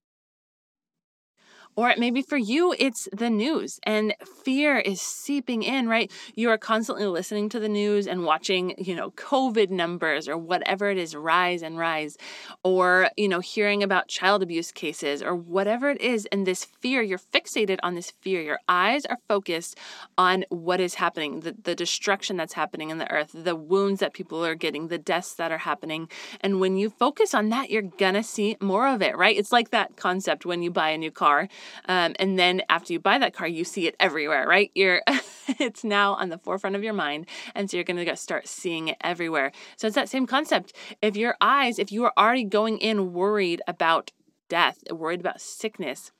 Or 1.75 1.93
maybe 1.97 2.21
for 2.21 2.37
you, 2.37 2.75
it's 2.77 3.07
the 3.11 3.29
news 3.29 3.79
and 3.83 4.13
fear 4.43 4.77
is 4.77 5.01
seeping 5.01 5.63
in, 5.63 5.87
right? 5.87 6.11
You 6.35 6.49
are 6.49 6.57
constantly 6.57 7.07
listening 7.07 7.49
to 7.49 7.59
the 7.59 7.69
news 7.69 8.07
and 8.07 8.25
watching, 8.25 8.75
you 8.77 8.95
know, 8.95 9.11
COVID 9.11 9.69
numbers 9.69 10.27
or 10.27 10.37
whatever 10.37 10.89
it 10.89 10.97
is 10.97 11.15
rise 11.15 11.63
and 11.63 11.77
rise, 11.77 12.17
or, 12.63 13.09
you 13.17 13.27
know, 13.27 13.39
hearing 13.39 13.81
about 13.81 14.07
child 14.07 14.43
abuse 14.43 14.71
cases 14.71 15.23
or 15.23 15.35
whatever 15.35 15.89
it 15.89 16.01
is. 16.01 16.27
And 16.31 16.45
this 16.45 16.65
fear, 16.65 17.01
you're 17.01 17.17
fixated 17.17 17.79
on 17.81 17.95
this 17.95 18.11
fear. 18.21 18.41
Your 18.41 18.59
eyes 18.67 19.05
are 19.05 19.17
focused 19.27 19.77
on 20.17 20.45
what 20.49 20.79
is 20.79 20.95
happening, 20.95 21.39
the, 21.39 21.55
the 21.63 21.75
destruction 21.75 22.37
that's 22.37 22.53
happening 22.53 22.91
in 22.91 22.99
the 22.99 23.11
earth, 23.11 23.31
the 23.33 23.55
wounds 23.55 23.99
that 23.99 24.13
people 24.13 24.45
are 24.45 24.55
getting, 24.55 24.89
the 24.89 24.97
deaths 24.97 25.33
that 25.35 25.51
are 25.51 25.59
happening. 25.59 26.09
And 26.41 26.59
when 26.59 26.77
you 26.77 26.89
focus 26.89 27.33
on 27.33 27.49
that, 27.49 27.71
you're 27.71 27.81
gonna 27.81 28.23
see 28.23 28.57
more 28.61 28.87
of 28.87 29.01
it, 29.01 29.17
right? 29.17 29.35
It's 29.35 29.51
like 29.51 29.71
that 29.71 29.95
concept 29.95 30.45
when 30.45 30.61
you 30.61 30.69
buy 30.69 30.89
a 30.89 30.97
new 30.97 31.11
car. 31.11 31.47
Um, 31.85 32.15
and 32.19 32.37
then 32.37 32.61
after 32.69 32.93
you 32.93 32.99
buy 32.99 33.17
that 33.17 33.33
car, 33.33 33.47
you 33.47 33.63
see 33.63 33.87
it 33.87 33.95
everywhere, 33.99 34.47
right? 34.47 34.71
You're 34.75 35.01
it's 35.59 35.83
now 35.83 36.13
on 36.13 36.29
the 36.29 36.37
forefront 36.37 36.75
of 36.75 36.83
your 36.83 36.93
mind. 36.93 37.27
And 37.55 37.69
so 37.69 37.77
you're 37.77 37.83
gonna 37.83 38.05
go 38.05 38.15
start 38.15 38.47
seeing 38.47 38.89
it 38.89 38.97
everywhere. 39.01 39.51
So 39.77 39.87
it's 39.87 39.95
that 39.95 40.09
same 40.09 40.27
concept. 40.27 40.73
If 41.01 41.15
your 41.15 41.35
eyes, 41.41 41.79
if 41.79 41.91
you 41.91 42.03
are 42.05 42.13
already 42.17 42.45
going 42.45 42.77
in 42.77 43.13
worried 43.13 43.61
about 43.67 44.11
death, 44.49 44.83
worried 44.91 45.19
about 45.19 45.41
sickness, 45.41 46.11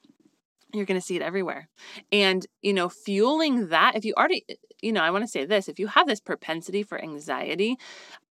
you're 0.73 0.85
going 0.85 0.99
to 0.99 1.05
see 1.05 1.15
it 1.15 1.21
everywhere. 1.21 1.69
And, 2.11 2.45
you 2.61 2.73
know, 2.73 2.89
fueling 2.89 3.69
that, 3.69 3.95
if 3.95 4.03
you 4.05 4.13
already, 4.17 4.43
you 4.81 4.91
know, 4.91 5.01
I 5.01 5.11
want 5.11 5.23
to 5.23 5.27
say 5.27 5.45
this 5.45 5.69
if 5.69 5.79
you 5.79 5.87
have 5.87 6.07
this 6.07 6.19
propensity 6.19 6.83
for 6.83 7.01
anxiety, 7.01 7.77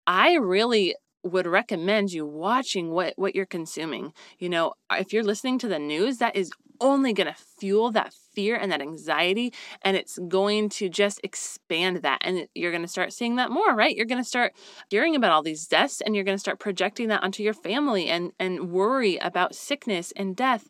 I 0.07 0.35
really 0.35 0.97
would 1.23 1.47
recommend 1.47 2.12
you 2.12 2.27
watching 2.27 2.91
what 2.91 3.15
what 3.17 3.35
you're 3.35 3.47
consuming. 3.47 4.12
You 4.39 4.49
know, 4.49 4.75
if 4.91 5.12
you're 5.12 5.25
listening 5.25 5.59
to 5.61 5.69
the 5.69 5.79
news, 5.79 6.19
that 6.19 6.37
is 6.37 6.50
only 6.81 7.12
going 7.12 7.27
to 7.27 7.37
fuel 7.59 7.91
that 7.93 8.15
fear 8.35 8.57
and 8.57 8.73
that 8.73 8.81
anxiety 8.81 9.53
and 9.83 9.97
it's 9.97 10.19
going 10.29 10.69
to 10.69 10.89
just 10.89 11.21
expand 11.23 11.99
that 11.99 12.19
and 12.23 12.49
you're 12.55 12.71
going 12.71 12.83
to 12.83 12.89
start 12.89 13.12
seeing 13.12 13.37
that 13.37 13.50
more, 13.50 13.75
right? 13.75 13.95
You're 13.95 14.07
going 14.07 14.23
to 14.23 14.29
start 14.29 14.55
hearing 14.89 15.15
about 15.15 15.33
all 15.33 15.43
these 15.43 15.67
deaths 15.67 16.00
and 16.00 16.15
you're 16.15 16.25
going 16.25 16.37
to 16.37 16.41
start 16.41 16.59
projecting 16.59 17.09
that 17.09 17.23
onto 17.23 17.43
your 17.43 17.55
family 17.55 18.09
and 18.09 18.33
and 18.39 18.71
worry 18.71 19.17
about 19.19 19.55
sickness 19.55 20.12
and 20.17 20.35
death 20.35 20.69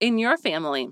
in 0.00 0.18
your 0.18 0.36
family. 0.36 0.90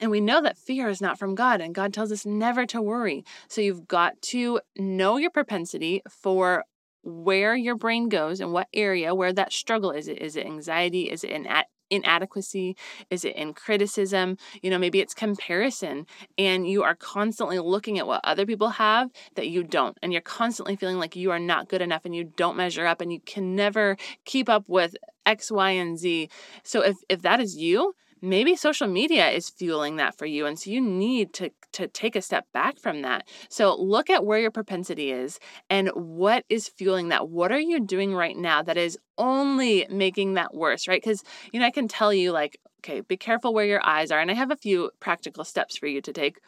And 0.00 0.10
we 0.10 0.20
know 0.20 0.42
that 0.42 0.58
fear 0.58 0.88
is 0.88 1.00
not 1.00 1.16
from 1.16 1.36
God, 1.36 1.60
and 1.60 1.72
God 1.72 1.94
tells 1.94 2.10
us 2.10 2.26
never 2.26 2.66
to 2.66 2.82
worry. 2.82 3.24
So 3.46 3.60
you've 3.60 3.86
got 3.86 4.20
to 4.22 4.58
know 4.76 5.16
your 5.16 5.30
propensity 5.30 6.02
for 6.10 6.64
where 7.02 7.54
your 7.54 7.76
brain 7.76 8.08
goes 8.08 8.40
and 8.40 8.52
what 8.52 8.68
area 8.72 9.14
where 9.14 9.32
that 9.32 9.52
struggle 9.52 9.90
is 9.90 10.08
it? 10.08 10.18
Is 10.18 10.36
it 10.36 10.46
anxiety? 10.46 11.10
Is 11.10 11.24
it 11.24 11.30
in 11.30 11.46
inadequacy? 11.90 12.76
Is 13.10 13.24
it 13.24 13.36
in 13.36 13.52
criticism? 13.52 14.38
You 14.62 14.70
know 14.70 14.78
maybe 14.78 15.00
it's 15.00 15.14
comparison 15.14 16.06
and 16.38 16.68
you 16.68 16.82
are 16.82 16.94
constantly 16.94 17.58
looking 17.58 17.98
at 17.98 18.06
what 18.06 18.22
other 18.24 18.46
people 18.46 18.70
have 18.70 19.10
that 19.34 19.48
you 19.48 19.62
don't 19.62 19.96
and 20.02 20.12
you're 20.12 20.22
constantly 20.22 20.74
feeling 20.76 20.98
like 20.98 21.14
you 21.14 21.30
are 21.30 21.38
not 21.38 21.68
good 21.68 21.82
enough 21.82 22.04
and 22.04 22.16
you 22.16 22.24
don't 22.24 22.56
measure 22.56 22.86
up 22.86 23.00
and 23.00 23.12
you 23.12 23.20
can 23.20 23.54
never 23.54 23.96
keep 24.24 24.48
up 24.48 24.64
with 24.68 24.96
x 25.26 25.50
y 25.50 25.70
and 25.70 25.98
z. 25.98 26.28
So 26.64 26.82
if 26.82 26.96
if 27.08 27.22
that 27.22 27.40
is 27.40 27.56
you 27.56 27.94
maybe 28.22 28.54
social 28.56 28.86
media 28.86 29.28
is 29.30 29.50
fueling 29.50 29.96
that 29.96 30.16
for 30.16 30.26
you 30.26 30.46
and 30.46 30.58
so 30.58 30.70
you 30.70 30.80
need 30.80 31.32
to 31.34 31.50
to 31.72 31.88
take 31.88 32.14
a 32.16 32.22
step 32.22 32.46
back 32.52 32.78
from 32.78 33.02
that. 33.02 33.26
So 33.48 33.74
look 33.80 34.10
at 34.10 34.24
where 34.24 34.38
your 34.38 34.50
propensity 34.50 35.10
is 35.10 35.38
and 35.70 35.88
what 35.94 36.44
is 36.48 36.68
fueling 36.68 37.08
that? 37.08 37.28
What 37.28 37.50
are 37.50 37.60
you 37.60 37.80
doing 37.80 38.14
right 38.14 38.36
now 38.36 38.62
that 38.62 38.76
is 38.76 38.98
only 39.18 39.86
making 39.90 40.34
that 40.34 40.54
worse 40.54 40.86
right? 40.88 41.02
Because 41.02 41.22
you 41.52 41.60
know 41.60 41.66
i 41.66 41.70
can 41.70 41.88
tell 41.88 42.12
you 42.14 42.32
like 42.32 42.58
okay 42.80 43.00
be 43.00 43.16
careful 43.16 43.52
where 43.54 43.64
your 43.66 43.84
eyes 43.84 44.10
are 44.10 44.20
and 44.20 44.30
i 44.30 44.34
have 44.34 44.50
a 44.50 44.56
few 44.56 44.90
practical 45.00 45.44
steps 45.44 45.76
for 45.76 45.86
you 45.86 46.00
to 46.00 46.12
take 46.12 46.38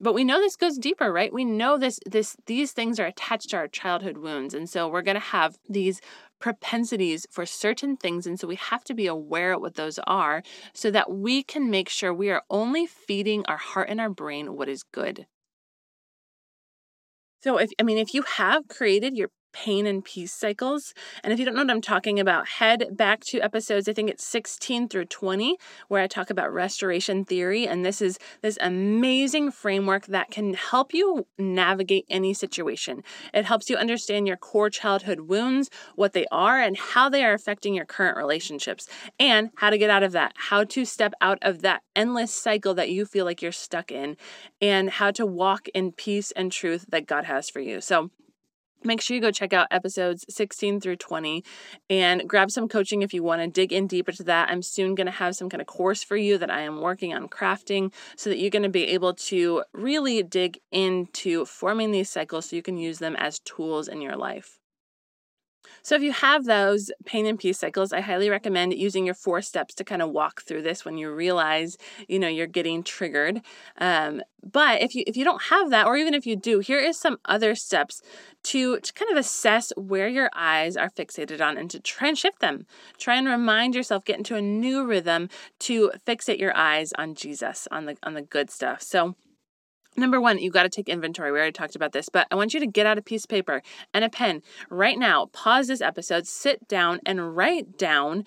but 0.00 0.14
we 0.14 0.24
know 0.24 0.40
this 0.40 0.56
goes 0.56 0.78
deeper 0.78 1.12
right? 1.12 1.32
We 1.32 1.44
know 1.44 1.76
this 1.78 2.00
this 2.06 2.36
these 2.46 2.72
things 2.72 2.98
are 2.98 3.06
attached 3.06 3.50
to 3.50 3.56
our 3.56 3.68
childhood 3.68 4.18
wounds 4.18 4.54
and 4.54 4.68
so 4.68 4.88
we're 4.88 5.02
going 5.02 5.16
to 5.16 5.20
have 5.20 5.58
these 5.68 6.00
propensities 6.40 7.26
for 7.30 7.46
certain 7.46 7.96
things. 7.96 8.26
And 8.26 8.40
so 8.40 8.48
we 8.48 8.56
have 8.56 8.84
to 8.84 8.94
be 8.94 9.06
aware 9.06 9.52
of 9.52 9.60
what 9.62 9.74
those 9.76 9.98
are 10.06 10.42
so 10.74 10.90
that 10.90 11.10
we 11.12 11.42
can 11.42 11.70
make 11.70 11.88
sure 11.88 12.12
we 12.12 12.30
are 12.30 12.42
only 12.50 12.86
feeding 12.86 13.44
our 13.46 13.56
heart 13.58 13.88
and 13.90 14.00
our 14.00 14.10
brain 14.10 14.56
what 14.56 14.68
is 14.68 14.82
good. 14.82 15.26
So 17.42 17.58
if 17.58 17.70
I 17.78 17.82
mean 17.82 17.98
if 17.98 18.14
you 18.14 18.22
have 18.22 18.68
created 18.68 19.16
your 19.16 19.30
pain 19.52 19.86
and 19.86 20.04
peace 20.04 20.32
cycles. 20.32 20.94
And 21.22 21.32
if 21.32 21.38
you 21.38 21.44
don't 21.44 21.54
know 21.54 21.62
what 21.62 21.70
I'm 21.70 21.80
talking 21.80 22.20
about, 22.20 22.48
head 22.48 22.96
back 22.96 23.20
to 23.26 23.40
episodes, 23.40 23.88
I 23.88 23.92
think 23.92 24.10
it's 24.10 24.26
16 24.26 24.88
through 24.88 25.06
20, 25.06 25.56
where 25.88 26.02
I 26.02 26.06
talk 26.06 26.30
about 26.30 26.52
restoration 26.52 27.24
theory. 27.24 27.66
And 27.66 27.84
this 27.84 28.00
is 28.00 28.18
this 28.42 28.58
amazing 28.60 29.50
framework 29.50 30.06
that 30.06 30.30
can 30.30 30.54
help 30.54 30.94
you 30.94 31.26
navigate 31.38 32.06
any 32.08 32.34
situation. 32.34 33.02
It 33.32 33.44
helps 33.44 33.68
you 33.68 33.76
understand 33.76 34.26
your 34.26 34.36
core 34.36 34.70
childhood 34.70 35.20
wounds, 35.20 35.70
what 35.94 36.12
they 36.12 36.26
are, 36.30 36.60
and 36.60 36.76
how 36.76 37.08
they 37.08 37.24
are 37.24 37.34
affecting 37.34 37.74
your 37.74 37.84
current 37.86 38.16
relationships, 38.16 38.88
and 39.18 39.50
how 39.56 39.70
to 39.70 39.78
get 39.78 39.90
out 39.90 40.02
of 40.02 40.12
that, 40.12 40.32
how 40.36 40.64
to 40.64 40.84
step 40.84 41.12
out 41.20 41.38
of 41.42 41.62
that 41.62 41.82
endless 41.94 42.32
cycle 42.32 42.74
that 42.74 42.90
you 42.90 43.04
feel 43.04 43.24
like 43.24 43.42
you're 43.42 43.52
stuck 43.52 43.90
in, 43.90 44.16
and 44.60 44.90
how 44.90 45.10
to 45.10 45.26
walk 45.26 45.68
in 45.74 45.92
peace 45.92 46.30
and 46.32 46.52
truth 46.52 46.86
that 46.88 47.06
God 47.06 47.24
has 47.24 47.50
for 47.50 47.60
you. 47.60 47.80
So, 47.80 48.10
make 48.84 49.00
sure 49.00 49.14
you 49.14 49.20
go 49.20 49.30
check 49.30 49.52
out 49.52 49.66
episodes 49.70 50.24
16 50.28 50.80
through 50.80 50.96
20 50.96 51.44
and 51.88 52.28
grab 52.28 52.50
some 52.50 52.68
coaching 52.68 53.02
if 53.02 53.12
you 53.12 53.22
want 53.22 53.42
to 53.42 53.48
dig 53.48 53.72
in 53.72 53.86
deeper 53.86 54.12
to 54.12 54.24
that. 54.24 54.50
I'm 54.50 54.62
soon 54.62 54.94
going 54.94 55.06
to 55.06 55.12
have 55.12 55.36
some 55.36 55.48
kind 55.48 55.60
of 55.60 55.66
course 55.66 56.02
for 56.02 56.16
you 56.16 56.38
that 56.38 56.50
I 56.50 56.62
am 56.62 56.80
working 56.80 57.14
on 57.14 57.28
crafting 57.28 57.92
so 58.16 58.30
that 58.30 58.38
you're 58.38 58.50
going 58.50 58.62
to 58.62 58.68
be 58.68 58.88
able 58.88 59.14
to 59.14 59.64
really 59.72 60.22
dig 60.22 60.58
into 60.70 61.44
forming 61.44 61.90
these 61.90 62.10
cycles 62.10 62.46
so 62.46 62.56
you 62.56 62.62
can 62.62 62.78
use 62.78 62.98
them 62.98 63.16
as 63.16 63.40
tools 63.40 63.88
in 63.88 64.00
your 64.00 64.16
life. 64.16 64.59
So, 65.82 65.94
if 65.94 66.02
you 66.02 66.12
have 66.12 66.44
those 66.44 66.90
pain 67.04 67.26
and 67.26 67.38
peace 67.38 67.58
cycles, 67.58 67.92
I 67.92 68.00
highly 68.00 68.30
recommend 68.30 68.74
using 68.74 69.06
your 69.06 69.14
four 69.14 69.42
steps 69.42 69.74
to 69.74 69.84
kind 69.84 70.02
of 70.02 70.10
walk 70.10 70.42
through 70.42 70.62
this 70.62 70.84
when 70.84 70.98
you 70.98 71.12
realize, 71.12 71.76
you 72.08 72.18
know, 72.18 72.28
you're 72.28 72.46
getting 72.46 72.82
triggered. 72.82 73.42
Um, 73.78 74.22
but 74.42 74.82
if 74.82 74.94
you 74.94 75.04
if 75.06 75.16
you 75.16 75.24
don't 75.24 75.42
have 75.44 75.70
that, 75.70 75.86
or 75.86 75.96
even 75.96 76.14
if 76.14 76.26
you 76.26 76.36
do, 76.36 76.60
here 76.60 76.78
is 76.78 76.98
some 76.98 77.18
other 77.24 77.54
steps 77.54 78.02
to, 78.42 78.80
to 78.80 78.92
kind 78.94 79.10
of 79.10 79.18
assess 79.18 79.72
where 79.76 80.08
your 80.08 80.30
eyes 80.34 80.76
are 80.76 80.90
fixated 80.90 81.40
on 81.40 81.58
and 81.58 81.70
to 81.70 81.80
try 81.80 82.08
and 82.08 82.16
shift 82.16 82.40
them. 82.40 82.66
Try 82.98 83.16
and 83.16 83.28
remind 83.28 83.74
yourself, 83.74 84.04
get 84.04 84.18
into 84.18 84.36
a 84.36 84.42
new 84.42 84.84
rhythm 84.84 85.28
to 85.60 85.92
fixate 86.06 86.38
your 86.38 86.56
eyes 86.56 86.92
on 86.96 87.14
Jesus, 87.14 87.68
on 87.70 87.86
the 87.86 87.96
on 88.02 88.14
the 88.14 88.22
good 88.22 88.50
stuff. 88.50 88.82
So 88.82 89.14
Number 89.96 90.20
one, 90.20 90.38
you 90.38 90.50
got 90.50 90.62
to 90.62 90.68
take 90.68 90.88
inventory. 90.88 91.32
We 91.32 91.38
already 91.38 91.52
talked 91.52 91.76
about 91.76 91.92
this, 91.92 92.08
but 92.08 92.26
I 92.30 92.36
want 92.36 92.54
you 92.54 92.60
to 92.60 92.66
get 92.66 92.86
out 92.86 92.98
a 92.98 93.02
piece 93.02 93.24
of 93.24 93.30
paper 93.30 93.62
and 93.92 94.04
a 94.04 94.08
pen 94.08 94.42
right 94.68 94.98
now. 94.98 95.26
Pause 95.26 95.68
this 95.68 95.80
episode, 95.80 96.26
sit 96.26 96.68
down, 96.68 97.00
and 97.04 97.36
write 97.36 97.76
down 97.76 98.24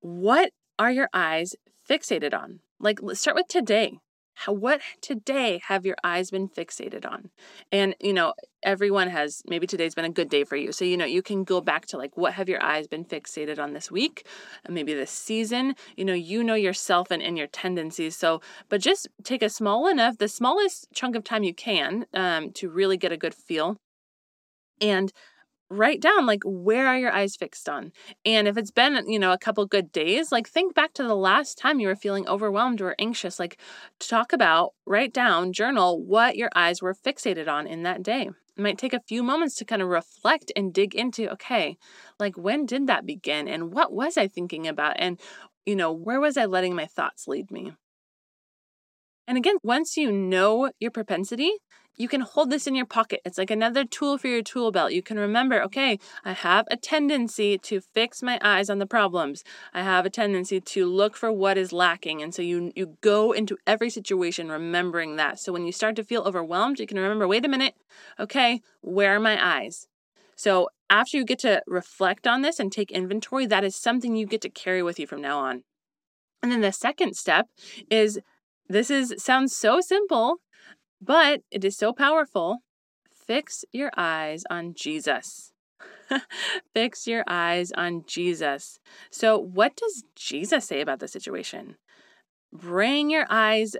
what 0.00 0.50
are 0.78 0.90
your 0.90 1.08
eyes 1.14 1.54
fixated 1.88 2.34
on. 2.34 2.60
Like, 2.78 3.00
let's 3.02 3.20
start 3.20 3.36
with 3.36 3.48
today. 3.48 3.98
What 4.46 4.80
today 5.00 5.60
have 5.66 5.84
your 5.84 5.96
eyes 6.04 6.30
been 6.30 6.48
fixated 6.48 7.04
on? 7.04 7.30
And, 7.72 7.96
you 8.00 8.12
know, 8.12 8.34
everyone 8.62 9.08
has, 9.08 9.42
maybe 9.46 9.66
today's 9.66 9.94
been 9.94 10.04
a 10.04 10.10
good 10.10 10.28
day 10.28 10.44
for 10.44 10.56
you. 10.56 10.72
So, 10.72 10.84
you 10.84 10.96
know, 10.96 11.04
you 11.04 11.22
can 11.22 11.42
go 11.42 11.60
back 11.60 11.86
to 11.86 11.96
like, 11.96 12.16
what 12.16 12.34
have 12.34 12.48
your 12.48 12.62
eyes 12.62 12.86
been 12.86 13.04
fixated 13.04 13.58
on 13.58 13.72
this 13.72 13.90
week? 13.90 14.26
Maybe 14.68 14.94
this 14.94 15.10
season. 15.10 15.74
You 15.96 16.04
know, 16.04 16.14
you 16.14 16.44
know 16.44 16.54
yourself 16.54 17.10
and, 17.10 17.22
and 17.22 17.36
your 17.36 17.48
tendencies. 17.48 18.16
So, 18.16 18.40
but 18.68 18.80
just 18.80 19.08
take 19.24 19.42
a 19.42 19.48
small 19.48 19.88
enough, 19.88 20.18
the 20.18 20.28
smallest 20.28 20.88
chunk 20.92 21.16
of 21.16 21.24
time 21.24 21.42
you 21.42 21.54
can 21.54 22.06
um, 22.14 22.52
to 22.52 22.68
really 22.68 22.96
get 22.96 23.12
a 23.12 23.16
good 23.16 23.34
feel. 23.34 23.78
And 24.80 25.12
write 25.70 26.00
down 26.00 26.26
like 26.26 26.42
where 26.44 26.86
are 26.86 26.96
your 26.98 27.12
eyes 27.12 27.36
fixed 27.36 27.68
on? 27.68 27.92
And 28.24 28.46
if 28.48 28.56
it's 28.56 28.70
been 28.70 29.08
you 29.08 29.18
know 29.18 29.32
a 29.32 29.38
couple 29.38 29.64
good 29.66 29.90
days 29.92 30.30
like 30.32 30.48
think 30.48 30.74
back 30.74 30.92
to 30.94 31.02
the 31.02 31.14
last 31.16 31.58
time 31.58 31.80
you 31.80 31.88
were 31.88 31.96
feeling 31.96 32.28
overwhelmed 32.28 32.80
or 32.80 32.94
anxious 32.98 33.38
like 33.38 33.58
to 34.00 34.08
talk 34.08 34.32
about 34.32 34.74
write 34.86 35.12
down 35.12 35.52
journal 35.52 36.02
what 36.02 36.36
your 36.36 36.50
eyes 36.54 36.82
were 36.82 36.94
fixated 36.94 37.48
on 37.48 37.66
in 37.66 37.82
that 37.82 38.02
day. 38.02 38.30
It 38.56 38.62
might 38.62 38.78
take 38.78 38.94
a 38.94 39.00
few 39.00 39.22
moments 39.22 39.56
to 39.56 39.64
kind 39.64 39.82
of 39.82 39.88
reflect 39.88 40.50
and 40.56 40.72
dig 40.72 40.94
into 40.94 41.30
okay 41.32 41.76
like 42.20 42.36
when 42.36 42.66
did 42.66 42.86
that 42.86 43.06
begin? 43.06 43.48
And 43.48 43.72
what 43.72 43.92
was 43.92 44.16
i 44.16 44.28
thinking 44.28 44.66
about? 44.68 44.96
And 44.98 45.20
you 45.64 45.76
know 45.76 45.92
where 45.92 46.20
was 46.20 46.36
i 46.36 46.44
letting 46.46 46.74
my 46.74 46.86
thoughts 46.86 47.26
lead 47.28 47.50
me? 47.50 47.72
And 49.28 49.36
again 49.36 49.56
once 49.62 49.96
you 49.96 50.12
know 50.12 50.70
your 50.80 50.90
propensity 50.90 51.50
you 51.96 52.08
can 52.08 52.20
hold 52.20 52.50
this 52.50 52.66
in 52.66 52.74
your 52.74 52.86
pocket. 52.86 53.20
It's 53.24 53.38
like 53.38 53.50
another 53.50 53.84
tool 53.84 54.18
for 54.18 54.28
your 54.28 54.42
tool 54.42 54.70
belt. 54.70 54.92
You 54.92 55.02
can 55.02 55.18
remember, 55.18 55.62
okay, 55.62 55.98
I 56.24 56.32
have 56.32 56.66
a 56.70 56.76
tendency 56.76 57.58
to 57.58 57.80
fix 57.80 58.22
my 58.22 58.38
eyes 58.42 58.68
on 58.68 58.78
the 58.78 58.86
problems. 58.86 59.42
I 59.72 59.82
have 59.82 60.04
a 60.06 60.10
tendency 60.10 60.60
to 60.60 60.86
look 60.86 61.16
for 61.16 61.32
what 61.32 61.56
is 61.56 61.72
lacking. 61.72 62.22
And 62.22 62.34
so 62.34 62.42
you 62.42 62.72
you 62.76 62.96
go 63.00 63.32
into 63.32 63.56
every 63.66 63.90
situation 63.90 64.48
remembering 64.48 65.16
that. 65.16 65.38
So 65.38 65.52
when 65.52 65.66
you 65.66 65.72
start 65.72 65.96
to 65.96 66.04
feel 66.04 66.22
overwhelmed, 66.22 66.78
you 66.78 66.86
can 66.86 66.98
remember, 66.98 67.26
wait 67.26 67.44
a 67.44 67.48
minute, 67.48 67.74
okay, 68.20 68.60
where 68.80 69.16
are 69.16 69.20
my 69.20 69.60
eyes? 69.60 69.88
So 70.36 70.68
after 70.90 71.16
you 71.16 71.24
get 71.24 71.38
to 71.40 71.62
reflect 71.66 72.26
on 72.26 72.42
this 72.42 72.60
and 72.60 72.70
take 72.70 72.92
inventory, 72.92 73.46
that 73.46 73.64
is 73.64 73.74
something 73.74 74.14
you 74.14 74.26
get 74.26 74.42
to 74.42 74.50
carry 74.50 74.82
with 74.82 74.98
you 74.98 75.06
from 75.06 75.22
now 75.22 75.38
on. 75.38 75.64
And 76.42 76.52
then 76.52 76.60
the 76.60 76.72
second 76.72 77.16
step 77.16 77.48
is 77.90 78.20
this 78.68 78.90
is 78.90 79.14
sounds 79.18 79.54
so 79.54 79.80
simple, 79.80 80.36
but 81.00 81.42
it 81.50 81.64
is 81.64 81.76
so 81.76 81.92
powerful. 81.92 82.58
Fix 83.12 83.64
your 83.72 83.90
eyes 83.96 84.44
on 84.50 84.74
Jesus. 84.74 85.52
Fix 86.74 87.06
your 87.06 87.24
eyes 87.26 87.72
on 87.72 88.04
Jesus. 88.06 88.78
So, 89.10 89.38
what 89.38 89.76
does 89.76 90.04
Jesus 90.14 90.66
say 90.66 90.80
about 90.80 91.00
the 91.00 91.08
situation? 91.08 91.76
Bring 92.52 93.10
your 93.10 93.26
eyes 93.28 93.76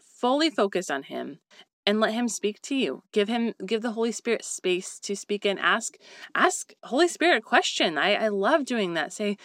fully 0.00 0.50
focused 0.50 0.90
on 0.90 1.04
him 1.04 1.40
and 1.86 2.00
let 2.00 2.14
him 2.14 2.28
speak 2.28 2.60
to 2.62 2.74
you. 2.74 3.02
Give 3.12 3.28
him 3.28 3.54
give 3.64 3.82
the 3.82 3.92
Holy 3.92 4.12
Spirit 4.12 4.44
space 4.44 4.98
to 5.00 5.14
speak 5.14 5.44
and 5.44 5.58
ask 5.58 5.96
ask 6.34 6.72
Holy 6.84 7.08
Spirit 7.08 7.44
question. 7.44 7.98
I, 7.98 8.14
I 8.14 8.28
love 8.28 8.64
doing 8.64 8.94
that. 8.94 9.12
Say, 9.12 9.36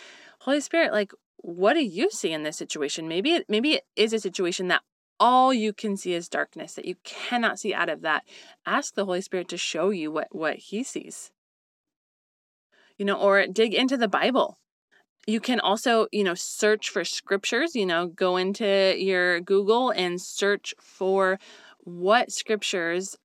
Holy 0.42 0.62
Spirit, 0.62 0.92
like 0.92 1.12
what 1.38 1.74
do 1.74 1.84
you 1.84 2.10
see 2.10 2.32
in 2.32 2.44
this 2.44 2.58
situation? 2.58 3.08
Maybe 3.08 3.34
it 3.34 3.46
maybe 3.50 3.74
it 3.74 3.84
is 3.96 4.14
a 4.14 4.20
situation 4.20 4.68
that 4.70 4.82
all 5.22 5.54
you 5.54 5.72
can 5.72 5.96
see 5.96 6.14
is 6.14 6.28
darkness, 6.28 6.74
that 6.74 6.86
you 6.86 6.96
cannot 7.04 7.60
see 7.60 7.76
out 7.76 7.90
of 7.90 8.02
that. 8.02 8.24
Ask 8.66 8.96
the 8.96 9.06
Holy 9.06 9.22
Spirit 9.22 9.48
to 9.50 9.58
show 9.58 9.92
you 9.92 10.12
what, 10.12 10.28
what 10.32 10.58
he 10.58 10.84
sees. 10.84 11.32
You 12.98 13.06
know, 13.06 13.16
or 13.16 13.46
dig 13.46 13.76
into 13.76 13.98
the 13.98 14.08
Bible. 14.08 14.58
You 15.28 15.40
can 15.40 15.60
also, 15.60 16.08
you 16.12 16.24
know, 16.24 16.34
search 16.34 16.90
for 16.90 17.06
scriptures, 17.06 17.76
you 17.76 17.86
know, 17.86 18.08
go 18.08 18.36
into 18.36 18.96
your 18.98 19.40
Google 19.40 19.92
and 19.92 20.20
search 20.20 20.74
for 20.80 21.40
what 21.84 22.32
scriptures 22.32 23.16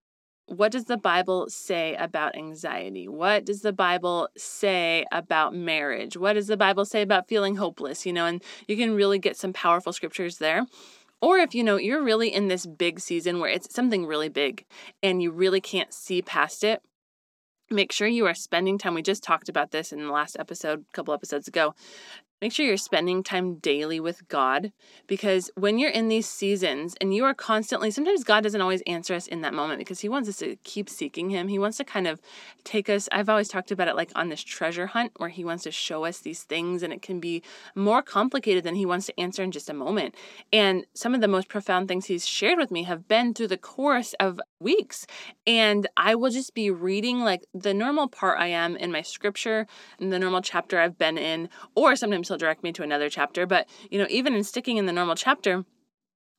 what 0.48 0.70
does 0.70 0.84
the 0.84 0.96
Bible 0.96 1.46
say 1.48 1.96
about 1.96 2.36
anxiety? 2.36 3.08
What 3.08 3.44
does 3.44 3.62
the 3.62 3.72
Bible 3.72 4.28
say 4.36 5.04
about 5.10 5.54
marriage? 5.54 6.16
What 6.16 6.34
does 6.34 6.46
the 6.46 6.56
Bible 6.56 6.84
say 6.84 7.02
about 7.02 7.26
feeling 7.26 7.56
hopeless? 7.56 8.06
You 8.06 8.12
know, 8.12 8.26
and 8.26 8.40
you 8.68 8.76
can 8.76 8.94
really 8.94 9.18
get 9.18 9.36
some 9.36 9.52
powerful 9.52 9.92
scriptures 9.92 10.38
there. 10.38 10.66
Or 11.26 11.38
if 11.38 11.56
you 11.56 11.64
know 11.64 11.74
you're 11.76 12.04
really 12.04 12.32
in 12.32 12.46
this 12.46 12.66
big 12.66 13.00
season 13.00 13.40
where 13.40 13.50
it's 13.50 13.74
something 13.74 14.06
really 14.06 14.28
big 14.28 14.64
and 15.02 15.20
you 15.20 15.32
really 15.32 15.60
can't 15.60 15.92
see 15.92 16.22
past 16.22 16.62
it, 16.62 16.82
make 17.68 17.90
sure 17.90 18.06
you 18.06 18.26
are 18.26 18.32
spending 18.32 18.78
time. 18.78 18.94
We 18.94 19.02
just 19.02 19.24
talked 19.24 19.48
about 19.48 19.72
this 19.72 19.92
in 19.92 19.98
the 19.98 20.12
last 20.12 20.36
episode, 20.38 20.84
a 20.88 20.92
couple 20.92 21.12
episodes 21.12 21.48
ago. 21.48 21.74
Make 22.42 22.52
sure 22.52 22.66
you're 22.66 22.76
spending 22.76 23.22
time 23.22 23.54
daily 23.60 23.98
with 23.98 24.28
God 24.28 24.70
because 25.06 25.50
when 25.54 25.78
you're 25.78 25.90
in 25.90 26.08
these 26.08 26.28
seasons 26.28 26.94
and 27.00 27.14
you 27.14 27.24
are 27.24 27.32
constantly, 27.32 27.90
sometimes 27.90 28.24
God 28.24 28.42
doesn't 28.42 28.60
always 28.60 28.82
answer 28.86 29.14
us 29.14 29.26
in 29.26 29.40
that 29.40 29.54
moment 29.54 29.78
because 29.78 30.00
He 30.00 30.10
wants 30.10 30.28
us 30.28 30.36
to 30.38 30.56
keep 30.56 30.90
seeking 30.90 31.30
Him. 31.30 31.48
He 31.48 31.58
wants 31.58 31.78
to 31.78 31.84
kind 31.84 32.06
of 32.06 32.20
take 32.62 32.90
us, 32.90 33.08
I've 33.10 33.30
always 33.30 33.48
talked 33.48 33.70
about 33.70 33.88
it 33.88 33.96
like 33.96 34.10
on 34.14 34.28
this 34.28 34.42
treasure 34.42 34.88
hunt 34.88 35.12
where 35.16 35.30
He 35.30 35.46
wants 35.46 35.64
to 35.64 35.70
show 35.70 36.04
us 36.04 36.18
these 36.18 36.42
things 36.42 36.82
and 36.82 36.92
it 36.92 37.00
can 37.00 37.20
be 37.20 37.42
more 37.74 38.02
complicated 38.02 38.64
than 38.64 38.74
He 38.74 38.84
wants 38.84 39.06
to 39.06 39.18
answer 39.18 39.42
in 39.42 39.50
just 39.50 39.70
a 39.70 39.74
moment. 39.74 40.14
And 40.52 40.84
some 40.92 41.14
of 41.14 41.22
the 41.22 41.28
most 41.28 41.48
profound 41.48 41.88
things 41.88 42.04
He's 42.04 42.26
shared 42.26 42.58
with 42.58 42.70
me 42.70 42.82
have 42.82 43.08
been 43.08 43.32
through 43.32 43.48
the 43.48 43.56
course 43.56 44.14
of 44.20 44.38
weeks. 44.60 45.06
And 45.46 45.86
I 45.96 46.14
will 46.14 46.30
just 46.30 46.52
be 46.52 46.70
reading 46.70 47.20
like 47.20 47.46
the 47.54 47.72
normal 47.72 48.08
part 48.08 48.38
I 48.38 48.48
am 48.48 48.76
in 48.76 48.92
my 48.92 49.00
scripture 49.00 49.66
and 49.98 50.12
the 50.12 50.18
normal 50.18 50.42
chapter 50.42 50.78
I've 50.78 50.98
been 50.98 51.16
in, 51.16 51.48
or 51.74 51.96
sometimes 51.96 52.25
sometimes 52.26 52.40
he'll 52.40 52.46
direct 52.46 52.62
me 52.62 52.72
to 52.72 52.82
another 52.82 53.08
chapter. 53.08 53.46
But, 53.46 53.68
you 53.90 53.98
know, 53.98 54.06
even 54.10 54.34
in 54.34 54.44
sticking 54.44 54.76
in 54.76 54.86
the 54.86 54.92
normal 54.92 55.14
chapter, 55.14 55.64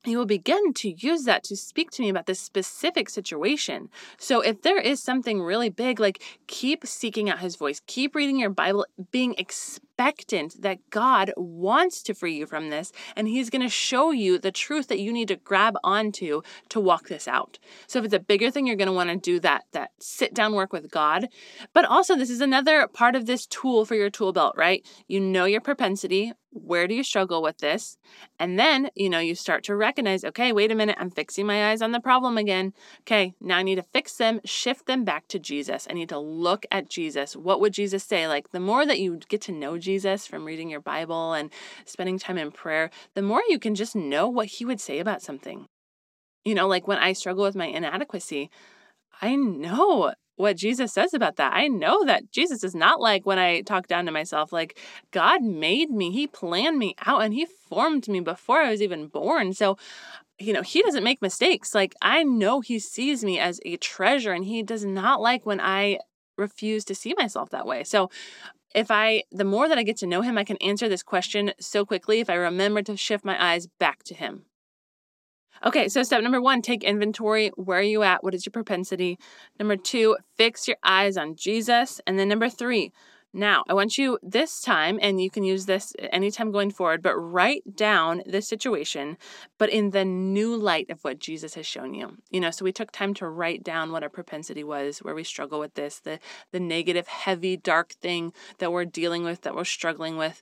he 0.08 0.16
will 0.16 0.26
begin 0.26 0.74
to 0.74 0.90
use 0.90 1.24
that 1.24 1.44
to 1.46 1.56
speak 1.56 1.92
to 1.92 2.02
me 2.02 2.10
about 2.10 2.26
this 2.26 2.40
specific 2.40 3.10
situation. 3.10 3.90
So 4.18 4.42
if 4.42 4.62
there 4.62 4.80
is 4.80 5.02
something 5.02 5.42
really 5.42 5.70
big, 5.70 6.00
like 6.00 6.24
keep 6.48 6.86
seeking 6.86 7.30
out 7.30 7.40
his 7.40 7.56
voice, 7.56 7.82
keep 7.86 8.16
reading 8.16 8.40
your 8.40 8.50
Bible, 8.50 8.86
being 9.12 9.36
expectant 9.38 10.62
that 10.62 10.90
God 10.90 11.34
wants 11.36 12.04
to 12.04 12.14
free 12.14 12.38
you 12.38 12.46
from 12.46 12.70
this, 12.70 12.92
and 13.16 13.28
he's 13.28 13.50
going 13.50 13.62
to 13.62 13.70
show 13.70 14.12
you 14.12 14.38
the 14.38 14.52
truth 14.52 14.88
that 14.88 15.00
you 15.00 15.12
need 15.12 15.28
to 15.30 15.36
grab 15.36 15.76
onto 15.84 16.42
to 16.70 16.80
walk 16.80 17.08
this 17.08 17.28
out. 17.28 17.58
So 17.88 18.00
if 18.00 18.06
it's 18.06 18.14
a 18.14 18.20
bigger 18.20 18.52
thing, 18.52 18.68
you're 18.68 18.76
going 18.76 18.88
to 18.88 18.94
want 18.94 19.10
to 19.10 19.18
do 19.18 19.40
that 19.40 19.66
that 19.72 19.92
sit 20.00 20.34
down 20.34 20.54
work 20.54 20.72
with 20.72 20.92
God. 20.92 21.28
But 21.74 21.86
also 21.86 22.16
this 22.16 22.30
is 22.30 22.42
another 22.42 22.88
part 22.88 23.16
of 23.16 23.26
this 23.26 23.46
tool 23.46 23.86
for 23.86 23.96
your 23.96 24.10
tool 24.10 24.34
belt, 24.34 24.56
right? 24.56 24.86
You 25.08 25.20
know 25.20 25.46
your 25.46 25.62
propensity, 25.62 26.34
where 26.64 26.88
do 26.88 26.96
you 26.96 27.04
struggle 27.04 27.42
with 27.42 27.58
this? 27.58 27.98
And 28.40 28.60
then, 28.60 28.90
you 28.96 29.10
know, 29.10 29.20
you 29.20 29.36
start 29.36 29.64
to 29.66 29.76
recognize, 29.76 30.24
okay, 30.24 30.52
wait 30.52 30.72
a 30.72 30.76
minute, 30.76 30.98
I'm 31.00 31.12
fixing 31.12 31.46
my 31.46 31.70
eyes 31.70 31.82
on 31.82 31.92
the 31.92 32.00
problem 32.00 32.38
again. 32.38 32.74
Okay, 33.02 33.34
now 33.40 33.58
I 33.58 33.64
need 33.64 33.76
to 33.76 33.84
fix 33.84 34.18
them, 34.18 34.42
shift 34.46 34.86
them 34.86 35.04
back 35.04 35.28
to 35.30 35.40
Jesus. 35.40 35.88
I 35.90 35.94
need 35.94 36.10
to 36.10 36.20
look 36.20 36.66
at 36.72 36.90
Jesus. 36.90 37.36
What 37.36 37.60
would 37.62 37.74
Jesus 37.74 38.04
say? 38.04 38.28
Like, 38.28 38.52
the 38.52 38.60
more 38.60 38.86
that 38.86 39.00
you 39.00 39.20
get 39.30 39.42
to 39.42 39.52
know 39.52 39.78
Jesus 39.78 40.28
from 40.28 40.46
reading 40.46 40.70
your 40.70 40.82
Bible 40.82 41.34
and 41.34 41.52
spending 41.86 42.20
time 42.20 42.38
in 42.38 42.52
prayer, 42.52 42.90
the 43.14 43.22
more 43.22 43.42
you 43.50 43.60
can 43.60 43.76
just 43.76 43.96
know 43.96 44.28
what 44.28 44.48
he 44.48 44.66
would 44.66 44.82
say 44.82 45.00
about 45.00 45.22
something. 45.22 45.68
You 46.44 46.56
know, 46.56 46.68
like 46.68 46.88
when 46.88 46.98
I 46.98 47.14
struggle 47.14 47.44
with 47.44 47.56
my 47.56 47.68
inadequacy, 47.68 48.50
I 49.22 49.36
know 49.36 50.14
what 50.38 50.56
Jesus 50.56 50.94
says 50.94 51.13
about 51.13 51.36
that. 51.36 51.53
I 51.53 51.67
know 51.67 52.06
that 52.06 52.32
Jesus 52.32 52.63
is 52.63 52.74
not 52.74 53.01
like 53.01 53.25
when 53.25 53.39
I 53.39 53.62
talk 53.62 53.88
down 53.88 54.06
to 54.06 54.12
myself. 54.12 54.54
Like, 54.54 54.80
God 55.12 55.43
made 55.43 55.89
me, 55.89 56.12
He 56.12 56.28
planned 56.28 56.78
me 56.78 56.95
out, 57.06 57.23
and 57.23 57.34
He 57.34 57.45
formed 57.45 58.08
me 58.08 58.21
before 58.21 58.62
I 58.62 58.69
was 58.69 58.82
even 58.82 59.08
born. 59.08 59.54
So, 59.54 59.78
you 60.39 60.54
know, 60.54 60.62
He 60.62 60.82
doesn't 60.82 61.04
make 61.04 61.21
mistakes. 61.21 61.76
Like, 61.76 61.95
I 62.02 62.23
know 62.23 62.62
He 62.62 62.80
sees 62.80 63.23
me 63.23 63.39
as 63.39 63.60
a 63.65 63.78
treasure, 63.78 64.32
and 64.32 64.45
He 64.45 64.63
does 64.63 64.86
not 64.86 65.19
like 65.19 65.45
when 65.45 65.60
I 65.60 66.00
refuse 66.38 66.86
to 66.86 66.95
see 66.95 67.15
myself 67.17 67.50
that 67.50 67.65
way. 67.65 67.84
So, 67.84 68.10
if 68.76 68.91
I, 68.91 69.23
the 69.32 69.43
more 69.43 69.67
that 69.67 69.80
I 69.80 69.84
get 69.84 69.97
to 69.97 70.08
know 70.08 70.21
Him, 70.21 70.38
I 70.38 70.43
can 70.43 70.58
answer 70.58 70.88
this 70.88 71.04
question 71.04 71.52
so 71.60 71.84
quickly 71.84 72.19
if 72.19 72.30
I 72.30 72.36
remember 72.36 72.84
to 72.84 72.95
shift 72.95 73.26
my 73.26 73.54
eyes 73.54 73.67
back 73.80 74.04
to 74.04 74.13
Him. 74.13 74.43
Okay, 75.65 75.89
so 75.89 76.04
step 76.04 76.22
number 76.22 76.41
one, 76.41 76.62
take 76.62 76.84
inventory. 76.84 77.52
Where 77.56 77.80
are 77.80 77.82
you 77.84 78.04
at? 78.04 78.24
What 78.24 78.36
is 78.36 78.46
your 78.46 78.52
propensity? 78.52 79.17
Number 79.60 79.76
two, 79.76 80.17
fix 80.36 80.67
your 80.67 80.78
eyes 80.84 81.17
on 81.17 81.36
Jesus. 81.36 82.00
And 82.06 82.20
then 82.20 82.30
number 82.30 82.50
three, 82.50 82.91
now 83.34 83.63
I 83.67 83.74
want 83.74 83.98
you 83.98 84.17
this 84.24 84.62
time, 84.62 84.98
and 85.02 85.22
you 85.22 85.30
can 85.30 85.43
use 85.43 85.65
this 85.65 85.93
anytime 86.12 86.52
going 86.52 86.72
forward, 86.72 87.04
but 87.04 87.15
write 87.17 87.76
down 87.76 88.24
the 88.26 88.41
situation, 88.41 89.17
but 89.58 89.70
in 89.70 89.91
the 89.91 90.06
new 90.06 90.56
light 90.56 90.89
of 90.89 91.04
what 91.04 91.20
Jesus 91.20 91.54
has 91.56 91.65
shown 91.65 91.93
you. 91.93 92.17
You 92.32 92.39
know, 92.39 92.52
so 92.52 92.63
we 92.63 92.72
took 92.72 92.91
time 92.91 93.13
to 93.15 93.28
write 93.28 93.63
down 93.63 93.91
what 93.91 94.02
our 94.02 94.10
propensity 94.10 94.63
was, 94.63 95.00
where 95.00 95.13
we 95.13 95.24
struggle 95.24 95.60
with 95.60 95.74
this, 95.74 96.00
the 96.00 96.20
the 96.52 96.60
negative, 96.60 97.08
heavy, 97.08 97.58
dark 97.58 97.91
thing 97.93 98.32
that 98.60 98.72
we're 98.72 98.86
dealing 98.86 99.24
with, 99.24 99.41
that 99.41 99.56
we're 99.56 99.65
struggling 99.65 100.17
with. 100.17 100.41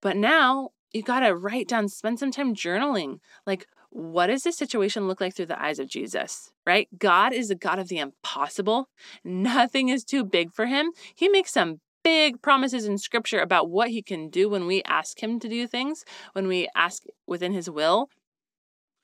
But 0.00 0.16
now 0.16 0.70
you 0.92 1.02
got 1.02 1.20
to 1.20 1.34
write 1.34 1.68
down, 1.68 1.88
spend 1.88 2.18
some 2.18 2.30
time 2.30 2.54
journaling. 2.54 3.20
Like, 3.46 3.66
what 3.90 4.28
does 4.28 4.44
this 4.44 4.56
situation 4.56 5.08
look 5.08 5.20
like 5.20 5.34
through 5.34 5.46
the 5.46 5.60
eyes 5.60 5.78
of 5.78 5.88
Jesus, 5.88 6.52
right? 6.66 6.88
God 6.96 7.32
is 7.32 7.48
the 7.48 7.56
God 7.56 7.78
of 7.78 7.88
the 7.88 7.98
impossible. 7.98 8.88
Nothing 9.24 9.88
is 9.88 10.04
too 10.04 10.24
big 10.24 10.52
for 10.52 10.66
him. 10.66 10.92
He 11.14 11.28
makes 11.28 11.52
some 11.52 11.80
big 12.02 12.40
promises 12.40 12.86
in 12.86 12.98
scripture 12.98 13.40
about 13.40 13.68
what 13.68 13.90
he 13.90 14.00
can 14.00 14.30
do 14.30 14.48
when 14.48 14.66
we 14.66 14.82
ask 14.84 15.22
him 15.22 15.40
to 15.40 15.48
do 15.48 15.66
things, 15.66 16.04
when 16.32 16.46
we 16.46 16.68
ask 16.74 17.02
within 17.26 17.52
his 17.52 17.68
will. 17.68 18.08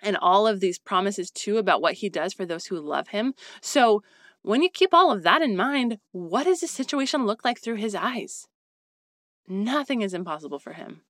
And 0.00 0.16
all 0.16 0.46
of 0.46 0.60
these 0.60 0.78
promises 0.78 1.30
too 1.30 1.58
about 1.58 1.82
what 1.82 1.94
he 1.94 2.08
does 2.08 2.32
for 2.32 2.46
those 2.46 2.66
who 2.66 2.78
love 2.78 3.08
him. 3.08 3.34
So, 3.60 4.02
when 4.42 4.62
you 4.62 4.68
keep 4.68 4.94
all 4.94 5.10
of 5.10 5.24
that 5.24 5.42
in 5.42 5.56
mind, 5.56 5.98
what 6.12 6.44
does 6.44 6.60
the 6.60 6.68
situation 6.68 7.26
look 7.26 7.44
like 7.44 7.60
through 7.60 7.76
his 7.76 7.96
eyes? 7.96 8.46
Nothing 9.48 10.02
is 10.02 10.14
impossible 10.14 10.60
for 10.60 10.74
him. 10.74 11.00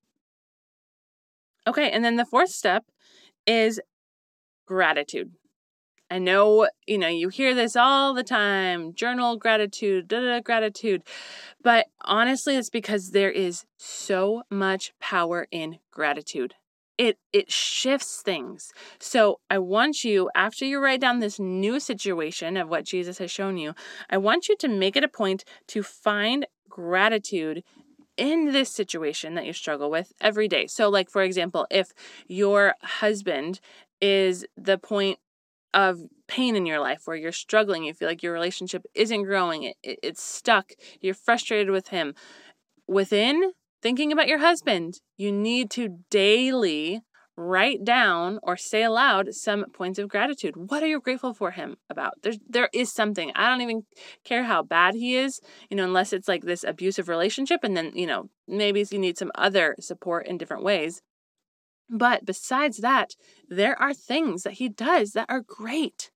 Okay, 1.66 1.90
and 1.90 2.04
then 2.04 2.16
the 2.16 2.24
fourth 2.24 2.50
step 2.50 2.84
is 3.46 3.80
gratitude. 4.66 5.32
I 6.10 6.18
know, 6.18 6.68
you 6.86 6.98
know, 6.98 7.08
you 7.08 7.30
hear 7.30 7.54
this 7.54 7.74
all 7.74 8.14
the 8.14 8.22
time 8.22 8.94
journal 8.94 9.36
gratitude, 9.36 10.06
da, 10.06 10.20
da, 10.20 10.40
gratitude. 10.40 11.02
But 11.62 11.86
honestly, 12.02 12.56
it's 12.56 12.70
because 12.70 13.10
there 13.10 13.30
is 13.30 13.64
so 13.76 14.42
much 14.48 14.92
power 15.00 15.48
in 15.50 15.78
gratitude. 15.90 16.54
It 16.96 17.18
it 17.32 17.50
shifts 17.50 18.22
things. 18.22 18.72
So 19.00 19.40
I 19.50 19.58
want 19.58 20.04
you 20.04 20.30
after 20.34 20.64
you 20.64 20.78
write 20.78 21.00
down 21.00 21.18
this 21.18 21.38
new 21.40 21.80
situation 21.80 22.56
of 22.56 22.68
what 22.68 22.84
Jesus 22.84 23.18
has 23.18 23.30
shown 23.30 23.58
you, 23.58 23.74
I 24.08 24.16
want 24.16 24.48
you 24.48 24.56
to 24.58 24.68
make 24.68 24.96
it 24.96 25.04
a 25.04 25.08
point 25.08 25.44
to 25.68 25.82
find 25.82 26.46
gratitude 26.68 27.64
in 28.16 28.52
this 28.52 28.70
situation 28.70 29.34
that 29.34 29.46
you 29.46 29.52
struggle 29.52 29.90
with 29.90 30.12
every 30.20 30.48
day. 30.48 30.66
So, 30.66 30.88
like, 30.88 31.10
for 31.10 31.22
example, 31.22 31.66
if 31.70 31.92
your 32.28 32.74
husband 32.82 33.60
is 34.00 34.46
the 34.56 34.78
point 34.78 35.18
of 35.74 36.00
pain 36.28 36.56
in 36.56 36.66
your 36.66 36.80
life 36.80 37.02
where 37.04 37.16
you're 37.16 37.32
struggling, 37.32 37.84
you 37.84 37.94
feel 37.94 38.08
like 38.08 38.22
your 38.22 38.32
relationship 38.32 38.84
isn't 38.94 39.24
growing, 39.24 39.64
it, 39.64 39.76
it, 39.82 39.98
it's 40.02 40.22
stuck, 40.22 40.72
you're 41.00 41.14
frustrated 41.14 41.70
with 41.70 41.88
him. 41.88 42.14
Within 42.88 43.52
thinking 43.82 44.12
about 44.12 44.28
your 44.28 44.38
husband, 44.38 45.00
you 45.16 45.32
need 45.32 45.70
to 45.72 46.00
daily 46.10 47.02
write 47.36 47.84
down 47.84 48.38
or 48.42 48.56
say 48.56 48.82
aloud 48.82 49.34
some 49.34 49.66
points 49.72 49.98
of 49.98 50.08
gratitude. 50.08 50.54
What 50.56 50.82
are 50.82 50.86
you 50.86 51.00
grateful 51.00 51.34
for 51.34 51.50
him 51.50 51.76
about? 51.90 52.14
There's 52.22 52.38
there 52.48 52.70
is 52.72 52.92
something. 52.92 53.30
I 53.34 53.48
don't 53.48 53.60
even 53.60 53.84
care 54.24 54.44
how 54.44 54.62
bad 54.62 54.94
he 54.94 55.16
is, 55.16 55.40
you 55.70 55.76
know, 55.76 55.84
unless 55.84 56.12
it's 56.12 56.28
like 56.28 56.44
this 56.44 56.64
abusive 56.64 57.08
relationship 57.08 57.60
and 57.62 57.76
then, 57.76 57.92
you 57.94 58.06
know, 58.06 58.30
maybe 58.48 58.84
you 58.90 58.98
need 58.98 59.18
some 59.18 59.32
other 59.34 59.76
support 59.80 60.26
in 60.26 60.38
different 60.38 60.64
ways. 60.64 61.02
But 61.88 62.24
besides 62.24 62.78
that, 62.78 63.14
there 63.48 63.80
are 63.80 63.94
things 63.94 64.42
that 64.42 64.54
he 64.54 64.68
does 64.68 65.12
that 65.12 65.26
are 65.28 65.40
great. 65.40 66.10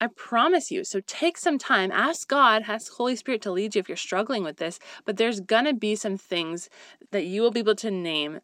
I 0.00 0.08
promise 0.16 0.70
you. 0.70 0.82
So 0.84 1.00
take 1.06 1.36
some 1.36 1.58
time, 1.58 1.92
ask 1.92 2.26
God, 2.26 2.64
ask 2.66 2.90
Holy 2.92 3.16
Spirit 3.16 3.42
to 3.42 3.52
lead 3.52 3.74
you 3.74 3.80
if 3.80 3.88
you're 3.88 3.96
struggling 3.96 4.42
with 4.42 4.56
this, 4.56 4.78
but 5.04 5.18
there's 5.18 5.40
going 5.40 5.66
to 5.66 5.74
be 5.74 5.94
some 5.94 6.16
things 6.16 6.70
that 7.10 7.26
you 7.26 7.42
will 7.42 7.50
be 7.50 7.60
able 7.60 7.74
to 7.76 7.90
name 7.90 8.40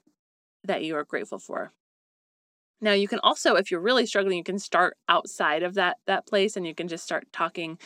that 0.66 0.84
you 0.84 0.96
are 0.96 1.04
grateful 1.04 1.38
for. 1.38 1.72
Now 2.78 2.92
you 2.92 3.08
can 3.08 3.20
also, 3.22 3.54
if 3.54 3.70
you're 3.70 3.80
really 3.80 4.04
struggling, 4.04 4.36
you 4.36 4.44
can 4.44 4.58
start 4.58 4.98
outside 5.08 5.62
of 5.62 5.74
that 5.74 5.96
that 6.06 6.26
place 6.26 6.56
and 6.56 6.66
you 6.66 6.74
can 6.74 6.88
just 6.88 7.04
start 7.04 7.26
talking 7.32 7.78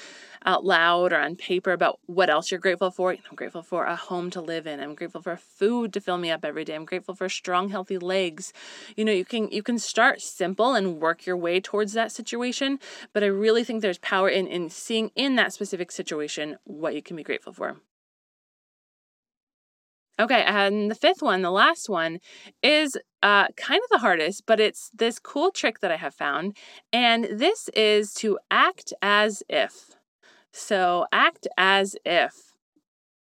out 0.45 0.65
loud 0.65 1.13
or 1.13 1.21
on 1.21 1.37
paper 1.37 1.71
about 1.71 2.01
what 2.07 2.29
else 2.29 2.51
you're 2.51 2.59
grateful 2.59 2.91
for. 2.91 3.13
I'm 3.13 3.37
grateful 3.37 3.63
for 3.63 3.85
a 3.85 3.95
home 3.95 4.31
to 4.31 4.41
live 4.41 4.67
in. 4.67 4.81
I'm 4.81 4.97
grateful 4.97 5.23
for 5.23 5.37
food 5.37 5.93
to 5.93 6.01
fill 6.01 6.19
me 6.19 6.31
up 6.33 6.45
every 6.45 6.65
day. 6.65 6.75
I'm 6.75 6.85
grateful 6.85 7.15
for 7.15 7.29
strong, 7.29 7.69
healthy 7.69 7.99
legs. 7.99 8.53
You 8.97 9.05
know, 9.05 9.13
you 9.13 9.25
can 9.25 9.49
you 9.53 9.63
can 9.63 9.79
start 9.79 10.21
simple 10.21 10.75
and 10.75 11.01
work 11.01 11.25
your 11.25 11.37
way 11.37 11.61
towards 11.61 11.93
that 11.93 12.11
situation. 12.11 12.81
But 13.13 13.23
I 13.23 13.27
really 13.27 13.63
think 13.63 13.83
there's 13.83 13.99
power 13.99 14.29
in 14.29 14.49
in 14.49 14.71
seeing 14.71 15.13
in 15.15 15.37
that 15.37 15.53
specific 15.53 15.93
situation 15.93 16.57
what 16.65 16.97
you 16.97 17.03
can 17.03 17.15
be 17.17 17.23
grateful 17.23 17.53
for. 17.53 17.77
Okay, 20.21 20.43
and 20.43 20.91
the 20.91 20.95
fifth 20.95 21.23
one, 21.23 21.41
the 21.41 21.51
last 21.51 21.89
one, 21.89 22.19
is 22.63 22.95
uh, 23.23 23.49
kind 23.57 23.81
of 23.83 23.89
the 23.91 23.99
hardest, 23.99 24.45
but 24.47 24.61
it's 24.61 24.91
this 24.93 25.19
cool 25.19 25.51
trick 25.51 25.81
that 25.81 25.91
I 25.91 25.97
have 25.97 26.15
found. 26.15 26.59
And 26.93 27.25
this 27.25 27.71
is 27.71 28.13
to 28.15 28.39
act 28.51 28.93
as 29.01 29.43
if. 29.49 29.97
So, 30.53 31.07
act 31.11 31.49
as 31.57 31.97
if. 32.05 32.53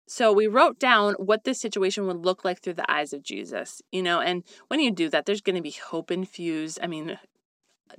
So, 0.07 0.31
we 0.31 0.47
wrote 0.47 0.79
down 0.79 1.15
what 1.15 1.43
this 1.43 1.59
situation 1.59 2.07
would 2.07 2.23
look 2.23 2.45
like 2.45 2.61
through 2.61 2.75
the 2.75 2.89
eyes 2.89 3.11
of 3.11 3.21
Jesus, 3.21 3.81
you 3.91 4.01
know, 4.01 4.21
and 4.21 4.43
when 4.69 4.79
you 4.79 4.89
do 4.89 5.09
that, 5.09 5.25
there's 5.25 5.41
going 5.41 5.57
to 5.57 5.61
be 5.61 5.71
hope 5.71 6.09
infused. 6.09 6.79
I 6.81 6.87
mean, 6.87 7.19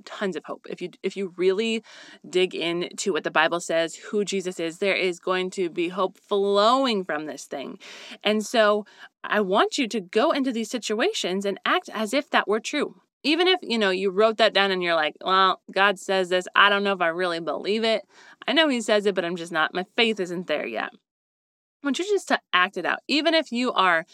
tons 0.05 0.35
of 0.35 0.43
hope. 0.45 0.65
If 0.69 0.81
you 0.81 0.89
if 1.03 1.15
you 1.17 1.33
really 1.37 1.83
dig 2.27 2.55
into 2.55 3.13
what 3.13 3.23
the 3.23 3.31
Bible 3.31 3.59
says, 3.59 3.95
who 3.95 4.25
Jesus 4.25 4.59
is, 4.59 4.77
there 4.77 4.95
is 4.95 5.19
going 5.19 5.49
to 5.51 5.69
be 5.69 5.89
hope 5.89 6.17
flowing 6.17 7.03
from 7.03 7.25
this 7.25 7.45
thing. 7.45 7.79
And 8.23 8.45
so 8.45 8.85
I 9.23 9.41
want 9.41 9.77
you 9.77 9.87
to 9.87 9.99
go 9.99 10.31
into 10.31 10.51
these 10.51 10.69
situations 10.69 11.45
and 11.45 11.59
act 11.65 11.89
as 11.93 12.13
if 12.13 12.29
that 12.31 12.47
were 12.47 12.59
true. 12.59 12.95
Even 13.23 13.49
if, 13.49 13.59
you 13.61 13.77
know, 13.77 13.89
you 13.89 14.11
wrote 14.11 14.37
that 14.37 14.53
down 14.53 14.71
and 14.71 14.81
you're 14.81 14.95
like, 14.95 15.15
well, 15.21 15.61
God 15.71 15.99
says 15.99 16.29
this, 16.29 16.47
I 16.55 16.69
don't 16.69 16.85
know 16.85 16.93
if 16.93 17.01
I 17.01 17.07
really 17.07 17.41
believe 17.41 17.83
it. 17.83 18.03
I 18.47 18.53
know 18.53 18.69
he 18.69 18.79
says 18.79 19.05
it, 19.05 19.13
but 19.13 19.25
I'm 19.25 19.35
just 19.35 19.51
not 19.51 19.73
my 19.73 19.85
faith 19.97 20.21
isn't 20.21 20.47
there 20.47 20.65
yet. 20.65 20.91
I 20.93 21.87
want 21.87 21.99
you 21.99 22.05
just 22.05 22.29
to 22.29 22.39
act 22.53 22.77
it 22.77 22.85
out. 22.85 22.99
Even 23.07 23.33
if 23.33 23.51
you 23.51 23.73
are 23.73 24.05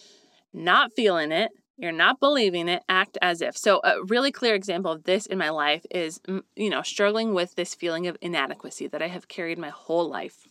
not 0.53 0.91
feeling 0.95 1.31
it, 1.31 1.51
you're 1.77 1.91
not 1.91 2.19
believing 2.19 2.69
it, 2.69 2.83
act 2.87 3.17
as 3.21 3.41
if. 3.41 3.57
So, 3.57 3.81
a 3.83 4.03
really 4.03 4.31
clear 4.31 4.55
example 4.55 4.91
of 4.91 5.03
this 5.03 5.25
in 5.25 5.37
my 5.37 5.49
life 5.49 5.85
is, 5.91 6.21
you 6.55 6.69
know, 6.69 6.81
struggling 6.81 7.33
with 7.33 7.55
this 7.55 7.75
feeling 7.75 8.07
of 8.07 8.17
inadequacy 8.21 8.87
that 8.87 9.01
I 9.01 9.07
have 9.07 9.27
carried 9.27 9.57
my 9.57 9.69
whole 9.69 10.09
life. 10.09 10.47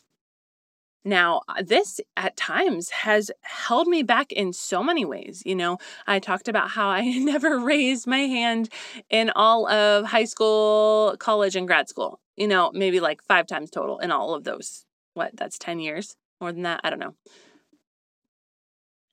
Now, 1.05 1.43
uh, 1.49 1.63
this 1.63 2.01
at 2.17 2.37
times 2.37 2.89
has 2.91 3.31
held 3.43 3.87
me 3.87 4.03
back 4.03 4.33
in 4.33 4.53
so 4.55 4.83
many 4.83 5.05
ways. 5.05 5.43
You 5.45 5.55
know, 5.55 5.79
I 6.07 6.19
talked 6.19 6.49
about 6.49 6.71
how 6.71 6.89
I 6.89 7.03
never 7.19 7.59
raised 7.59 8.07
my 8.07 8.21
hand 8.21 8.71
in 9.11 9.31
all 9.31 9.69
of 9.69 10.07
high 10.07 10.25
school, 10.25 11.17
college, 11.19 11.57
and 11.57 11.67
grad 11.67 11.89
school. 11.89 12.21
You 12.37 12.49
know, 12.49 12.71
maybe 12.73 13.01
like 13.01 13.23
five 13.23 13.47
times 13.47 13.71
total 13.71 13.99
in 13.99 14.11
all 14.11 14.35
of 14.35 14.45
those. 14.45 14.87
What, 15.13 15.37
that's 15.37 15.59
10 15.59 15.79
years? 15.79 16.17
More 16.41 16.53
than 16.53 16.63
that? 16.63 16.81
I 16.83 16.91
don't 16.91 16.99
know. 16.99 17.15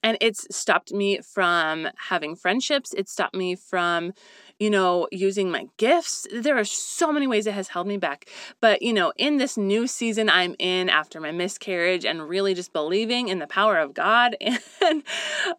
And 0.04 0.18
it's 0.20 0.48
stopped 0.56 0.92
me 0.92 1.20
from 1.20 1.88
having 2.10 2.36
friendships. 2.36 2.94
It 2.94 3.08
stopped 3.08 3.36
me 3.36 3.56
from, 3.56 4.14
you 4.60 4.70
know, 4.70 5.08
using 5.12 5.52
my 5.52 5.68
gifts. 5.78 6.26
There 6.34 6.58
are 6.58 6.66
so 6.66 7.12
many 7.12 7.28
ways 7.28 7.46
it 7.46 7.54
has 7.54 7.70
held 7.70 7.88
me 7.88 7.98
back. 7.98 8.28
But, 8.60 8.82
you 8.82 8.94
know, 8.94 9.14
in 9.18 9.38
this 9.38 9.58
new 9.58 9.88
season 9.88 10.30
I'm 10.30 10.56
in 10.60 10.90
after 10.90 11.22
my 11.22 11.32
miscarriage 11.32 12.06
and 12.06 12.28
really 12.28 12.54
just 12.54 12.74
believing 12.74 13.28
in 13.28 13.40
the 13.40 13.48
power 13.48 13.78
of 13.78 13.94
God 13.94 14.36
and 14.42 15.04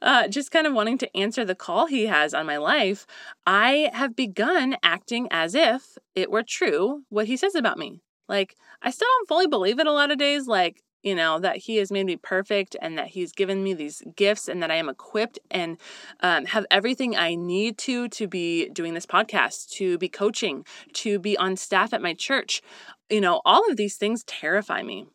uh, 0.01 0.29
just 0.29 0.51
kind 0.51 0.67
of 0.67 0.75
wanting 0.75 0.99
to 0.99 1.17
answer 1.17 1.45
the 1.45 1.55
call 1.55 1.87
He 1.87 2.07
has 2.07 2.35
on 2.35 2.47
my 2.47 2.57
life, 2.57 3.07
I 3.47 3.91
have 3.93 4.17
begun 4.17 4.77
acting 4.83 5.29
as 5.31 5.55
if 5.55 5.99
it 6.15 6.31
were 6.31 6.43
true 6.43 7.03
what 7.09 7.27
He 7.27 7.37
says 7.37 7.55
about 7.55 7.79
me. 7.79 8.01
Like, 8.29 8.57
I 8.81 8.91
still 8.91 9.09
don't 9.19 9.29
fully 9.29 9.47
believe 9.47 9.79
it 9.79 9.87
a 9.87 9.93
lot 9.93 10.11
of 10.11 10.19
days. 10.19 10.47
Like, 10.47 10.83
you 11.03 11.15
know, 11.15 11.39
that 11.39 11.57
He 11.59 11.77
has 11.77 11.91
made 11.91 12.07
me 12.07 12.17
perfect 12.17 12.77
and 12.81 12.97
that 12.99 13.09
He's 13.09 13.33
given 13.33 13.63
me 13.63 13.75
these 13.75 14.03
gifts 14.17 14.49
and 14.49 14.63
that 14.63 14.71
I 14.71 14.77
am 14.77 14.89
equipped 14.89 15.39
and 15.51 15.79
um, 16.21 16.47
have 16.47 16.67
everything 16.71 17.17
I 17.17 17.35
need 17.35 17.79
to 17.79 18.09
to 18.09 18.27
be 18.27 18.69
doing 18.71 18.95
this 18.95 19.07
podcast, 19.07 19.71
to 19.73 19.99
be 19.99 20.09
coaching, 20.09 20.65
to 20.95 21.19
be 21.19 21.37
on 21.37 21.57
staff 21.57 21.93
at 21.93 22.03
my 22.03 22.15
church. 22.15 22.63
You 23.11 23.21
know, 23.21 23.41
all 23.45 23.69
of 23.71 23.77
these 23.77 23.97
things 23.97 24.25
terrify 24.25 24.83
me. 24.83 25.07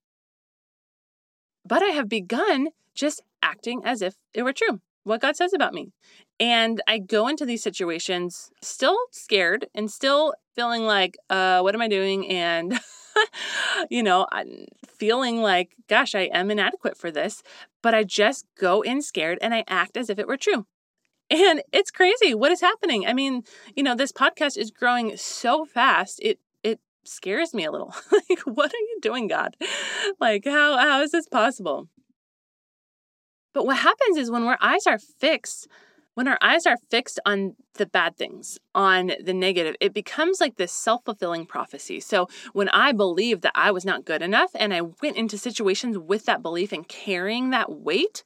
But 1.66 1.84
I 1.84 1.88
have 1.88 2.08
begun 2.08 2.70
just 2.96 3.22
acting 3.42 3.82
as 3.86 4.02
if 4.02 4.16
it 4.34 4.44
were 4.44 4.54
true, 4.54 4.82
what 5.04 5.22
God 5.22 5.36
says 5.36 5.54
about 5.54 5.74
me. 5.74 5.92
And 6.40 6.82
I 6.88 7.00
go 7.00 7.28
into 7.28 7.46
these 7.46 7.64
situations 7.64 8.52
still 8.62 8.98
scared 9.12 9.68
and 9.74 9.92
still 9.92 10.34
feeling 10.56 10.86
like, 10.86 11.18
uh, 11.30 11.62
what 11.62 11.76
am 11.76 11.82
I 11.82 11.88
doing? 11.88 12.28
And 12.30 12.80
you 13.90 14.04
know, 14.04 14.28
I'm 14.32 14.66
feeling 14.88 15.42
like, 15.42 15.76
gosh, 15.88 16.16
I 16.16 16.30
am 16.34 16.52
inadequate 16.52 16.98
for 16.98 17.12
this, 17.12 17.44
but 17.82 17.94
I 17.94 18.04
just 18.04 18.46
go 18.60 18.82
in 18.82 19.02
scared 19.02 19.40
and 19.42 19.54
I 19.54 19.64
act 19.68 19.98
as 19.98 20.10
if 20.10 20.20
it 20.20 20.28
were 20.28 20.38
true. 20.38 20.66
And 21.30 21.62
it's 21.74 21.92
crazy 21.92 22.34
what 22.34 22.52
is 22.52 22.62
happening. 22.62 23.06
I 23.06 23.14
mean, 23.14 23.44
you 23.76 23.84
know, 23.84 23.96
this 23.96 24.12
podcast 24.12 24.58
is 24.58 24.72
growing 24.72 25.18
so 25.18 25.66
fast. 25.66 26.20
It 26.22 26.40
it 26.64 26.80
scares 27.04 27.54
me 27.54 27.66
a 27.66 27.72
little. 27.72 27.94
like, 28.12 28.40
what 28.46 28.74
are 28.74 28.78
you 28.78 29.00
doing, 29.02 29.28
God? 29.28 29.58
Like, 30.20 30.46
how 30.46 30.78
how 30.78 31.02
is 31.02 31.12
this 31.12 31.28
possible? 31.28 31.90
But 33.54 33.66
what 33.66 33.78
happens 33.78 34.18
is 34.18 34.32
when 34.32 34.44
our 34.44 34.58
eyes 34.62 34.88
are 34.88 35.00
fixed 35.00 35.68
when 36.18 36.28
our 36.28 36.40
eyes 36.42 36.66
are 36.66 36.78
fixed 36.90 37.20
on 37.28 37.54
the 37.76 37.86
bad 37.86 38.18
things, 38.18 38.58
on 38.74 39.12
the 39.24 39.36
negative, 39.36 39.76
it 39.80 39.94
becomes 39.94 40.42
like 40.42 40.56
this 40.56 40.72
self 40.72 41.06
fulfilling 41.06 41.46
prophecy. 41.46 42.00
So 42.00 42.28
when 42.54 42.70
I 42.70 42.92
believed 42.92 43.44
that 43.44 43.52
I 43.54 43.70
was 43.70 43.86
not 43.86 44.04
good 44.04 44.24
enough 44.24 44.50
and 44.56 44.74
I 44.74 44.82
went 44.82 45.16
into 45.16 45.38
situations 45.38 45.96
with 45.96 46.26
that 46.26 46.42
belief 46.42 46.72
and 46.72 46.88
carrying 46.88 47.52
that 47.52 47.72
weight, 47.72 48.24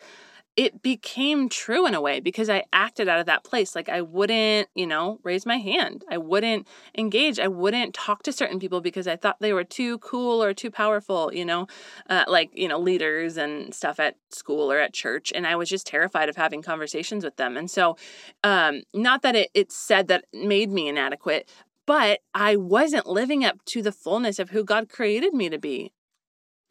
it 0.62 0.84
became 0.84 1.50
true 1.50 1.88
in 1.88 1.96
a 1.96 2.02
way 2.02 2.20
because 2.20 2.48
I 2.48 2.66
acted 2.72 3.08
out 3.08 3.20
of 3.20 3.26
that 3.26 3.44
place. 3.44 3.76
Like 3.76 3.90
I 3.90 4.02
wouldn't, 4.02 4.70
you 4.76 4.86
know, 4.86 5.20
raise 5.24 5.44
my 5.44 5.58
hand. 5.58 6.06
I 6.08 6.20
wouldn't 6.20 6.68
engage. 6.96 7.40
I 7.40 7.48
wouldn't 7.48 7.96
talk 7.96 8.22
to 8.24 8.32
certain 8.32 8.60
people 8.60 8.80
because 8.80 9.08
I 9.08 9.16
thought 9.16 9.40
they 9.40 9.54
were 9.54 9.64
too 9.64 9.98
cool 9.98 10.44
or 10.44 10.54
too 10.54 10.70
powerful, 10.70 11.34
you 11.34 11.46
know, 11.46 11.66
uh, 12.12 12.26
like, 12.28 12.52
you 12.54 12.68
know, 12.68 12.78
leaders 12.78 13.38
and 13.38 13.74
stuff 13.74 14.00
at 14.00 14.18
school 14.30 14.72
or 14.72 14.78
at 14.78 14.94
church. 14.94 15.34
And 15.34 15.48
I 15.48 15.56
was 15.56 15.68
just 15.68 15.88
terrified 15.88 16.30
of 16.30 16.36
having 16.36 16.62
conversations 16.62 17.24
with 17.24 17.38
them. 17.38 17.58
And 17.58 17.72
so, 17.72 17.98
um, 18.44 18.84
not 18.94 19.24
that 19.24 19.36
it, 19.36 19.50
it 19.56 19.72
said 19.72 20.10
that 20.10 20.26
made 20.32 20.70
me 20.70 20.88
inadequate, 20.88 21.50
but 21.88 22.20
I 22.36 22.56
wasn't 22.56 23.08
living 23.08 23.44
up 23.44 23.66
to 23.66 23.82
the 23.82 23.92
fullness 23.92 24.38
of 24.38 24.52
who 24.52 24.64
God 24.64 24.90
created 24.90 25.34
me 25.34 25.50
to 25.50 25.58
be. 25.58 25.92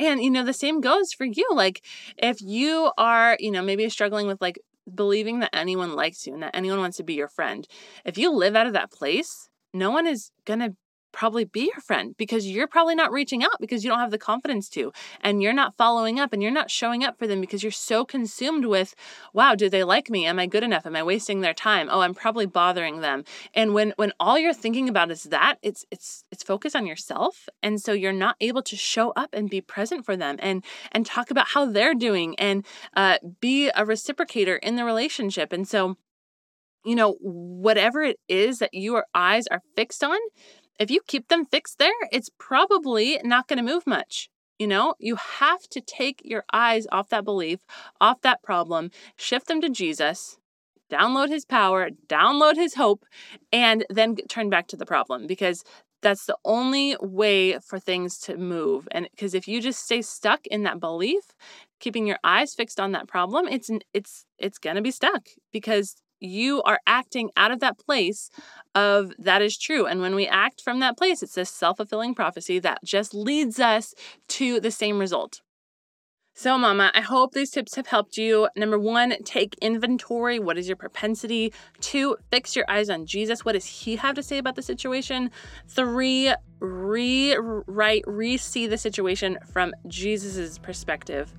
And, 0.00 0.22
you 0.22 0.30
know, 0.30 0.44
the 0.44 0.54
same 0.54 0.80
goes 0.80 1.12
for 1.12 1.26
you. 1.26 1.46
Like, 1.52 1.84
if 2.16 2.40
you 2.40 2.90
are, 2.96 3.36
you 3.38 3.50
know, 3.50 3.62
maybe 3.62 3.88
struggling 3.90 4.26
with 4.26 4.40
like 4.40 4.58
believing 4.92 5.40
that 5.40 5.54
anyone 5.54 5.94
likes 5.94 6.26
you 6.26 6.32
and 6.34 6.42
that 6.42 6.56
anyone 6.56 6.80
wants 6.80 6.96
to 6.96 7.04
be 7.04 7.14
your 7.14 7.28
friend, 7.28 7.66
if 8.04 8.16
you 8.16 8.32
live 8.32 8.56
out 8.56 8.66
of 8.66 8.72
that 8.72 8.90
place, 8.90 9.50
no 9.74 9.90
one 9.90 10.06
is 10.06 10.30
going 10.46 10.60
to 10.60 10.74
probably 11.12 11.44
be 11.44 11.62
your 11.62 11.80
friend 11.80 12.14
because 12.16 12.46
you're 12.46 12.66
probably 12.66 12.94
not 12.94 13.12
reaching 13.12 13.42
out 13.42 13.60
because 13.60 13.84
you 13.84 13.90
don't 13.90 13.98
have 13.98 14.10
the 14.10 14.18
confidence 14.18 14.68
to 14.68 14.92
and 15.20 15.42
you're 15.42 15.52
not 15.52 15.76
following 15.76 16.18
up 16.18 16.32
and 16.32 16.42
you're 16.42 16.50
not 16.50 16.70
showing 16.70 17.04
up 17.04 17.18
for 17.18 17.26
them 17.26 17.40
because 17.40 17.62
you're 17.62 17.72
so 17.72 18.04
consumed 18.04 18.64
with 18.64 18.94
wow 19.32 19.54
do 19.54 19.68
they 19.68 19.84
like 19.84 20.10
me? 20.10 20.26
Am 20.26 20.38
i 20.38 20.46
good 20.46 20.62
enough? 20.62 20.86
Am 20.86 20.96
i 20.96 21.02
wasting 21.02 21.40
their 21.40 21.54
time? 21.54 21.88
Oh 21.90 22.00
i'm 22.00 22.14
probably 22.14 22.46
bothering 22.46 23.00
them. 23.00 23.24
And 23.54 23.74
when 23.74 23.92
when 23.96 24.12
all 24.20 24.38
you're 24.38 24.54
thinking 24.54 24.88
about 24.88 25.10
is 25.10 25.24
that 25.24 25.56
it's 25.62 25.84
it's 25.90 26.24
it's 26.30 26.42
focused 26.42 26.76
on 26.76 26.86
yourself 26.86 27.48
and 27.62 27.80
so 27.80 27.92
you're 27.92 28.12
not 28.12 28.36
able 28.40 28.62
to 28.62 28.76
show 28.76 29.10
up 29.16 29.30
and 29.32 29.50
be 29.50 29.60
present 29.60 30.04
for 30.04 30.16
them 30.16 30.36
and 30.40 30.64
and 30.92 31.06
talk 31.06 31.30
about 31.30 31.48
how 31.48 31.66
they're 31.66 31.94
doing 31.94 32.38
and 32.38 32.64
uh, 32.96 33.18
be 33.40 33.68
a 33.68 33.84
reciprocator 33.84 34.58
in 34.62 34.76
the 34.76 34.84
relationship. 34.84 35.52
And 35.52 35.66
so 35.66 35.96
you 36.84 36.96
know 36.96 37.16
whatever 37.20 38.02
it 38.02 38.18
is 38.28 38.58
that 38.58 38.70
your 38.72 39.04
eyes 39.14 39.46
are 39.48 39.60
fixed 39.76 40.02
on 40.02 40.18
if 40.80 40.90
you 40.90 41.00
keep 41.06 41.28
them 41.28 41.44
fixed 41.44 41.78
there, 41.78 41.92
it's 42.10 42.30
probably 42.38 43.20
not 43.22 43.46
going 43.46 43.58
to 43.58 43.72
move 43.72 43.86
much. 43.86 44.30
You 44.58 44.66
know, 44.66 44.94
you 44.98 45.16
have 45.16 45.68
to 45.70 45.80
take 45.80 46.22
your 46.24 46.44
eyes 46.52 46.86
off 46.90 47.10
that 47.10 47.24
belief, 47.24 47.60
off 48.00 48.22
that 48.22 48.42
problem, 48.42 48.90
shift 49.16 49.46
them 49.46 49.60
to 49.60 49.68
Jesus, 49.68 50.38
download 50.90 51.28
his 51.28 51.44
power, 51.44 51.90
download 52.08 52.56
his 52.56 52.74
hope, 52.74 53.04
and 53.52 53.84
then 53.88 54.16
turn 54.28 54.50
back 54.50 54.66
to 54.68 54.76
the 54.76 54.86
problem 54.86 55.26
because 55.26 55.64
that's 56.02 56.24
the 56.24 56.36
only 56.44 56.96
way 57.00 57.58
for 57.58 57.78
things 57.78 58.18
to 58.20 58.36
move. 58.36 58.88
And 58.90 59.08
because 59.10 59.34
if 59.34 59.46
you 59.46 59.60
just 59.60 59.84
stay 59.84 60.00
stuck 60.00 60.46
in 60.46 60.62
that 60.62 60.80
belief, 60.80 61.24
keeping 61.78 62.06
your 62.06 62.18
eyes 62.24 62.54
fixed 62.54 62.80
on 62.80 62.92
that 62.92 63.08
problem, 63.08 63.48
it's 63.48 63.70
it's 63.92 64.24
it's 64.38 64.58
going 64.58 64.76
to 64.76 64.82
be 64.82 64.90
stuck 64.90 65.28
because 65.52 65.96
you 66.20 66.62
are 66.62 66.80
acting 66.86 67.30
out 67.36 67.50
of 67.50 67.60
that 67.60 67.78
place 67.78 68.30
of 68.74 69.12
that 69.18 69.42
is 69.42 69.58
true. 69.58 69.86
And 69.86 70.00
when 70.00 70.14
we 70.14 70.26
act 70.26 70.60
from 70.60 70.80
that 70.80 70.96
place, 70.96 71.22
it's 71.22 71.34
this 71.34 71.50
self 71.50 71.78
fulfilling 71.78 72.14
prophecy 72.14 72.58
that 72.60 72.84
just 72.84 73.14
leads 73.14 73.58
us 73.58 73.94
to 74.28 74.60
the 74.60 74.70
same 74.70 74.98
result. 74.98 75.40
So, 76.32 76.56
Mama, 76.56 76.90
I 76.94 77.02
hope 77.02 77.32
these 77.32 77.50
tips 77.50 77.74
have 77.74 77.88
helped 77.88 78.16
you. 78.16 78.48
Number 78.56 78.78
one, 78.78 79.14
take 79.24 79.56
inventory. 79.60 80.38
What 80.38 80.56
is 80.56 80.68
your 80.68 80.76
propensity? 80.76 81.52
Two, 81.80 82.16
fix 82.30 82.56
your 82.56 82.64
eyes 82.66 82.88
on 82.88 83.04
Jesus. 83.04 83.44
What 83.44 83.52
does 83.52 83.66
he 83.66 83.96
have 83.96 84.14
to 84.14 84.22
say 84.22 84.38
about 84.38 84.54
the 84.54 84.62
situation? 84.62 85.30
Three, 85.68 86.32
rewrite, 86.60 88.04
re 88.06 88.36
see 88.38 88.66
the 88.66 88.78
situation 88.78 89.38
from 89.52 89.74
Jesus's 89.86 90.58
perspective. 90.58 91.34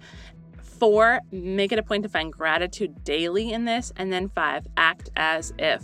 Four, 0.82 1.20
make 1.32 1.72
it 1.72 1.78
a 1.78 1.84
point 1.84 2.02
to 2.02 2.10
find 2.10 2.34
gratitude 2.34 3.04
daily 3.04 3.52
in 3.52 3.65
this. 3.65 3.94
And 3.98 4.12
then 4.12 4.30
five, 4.30 4.65
act 4.78 5.12
as 5.15 5.54
if. 5.60 5.84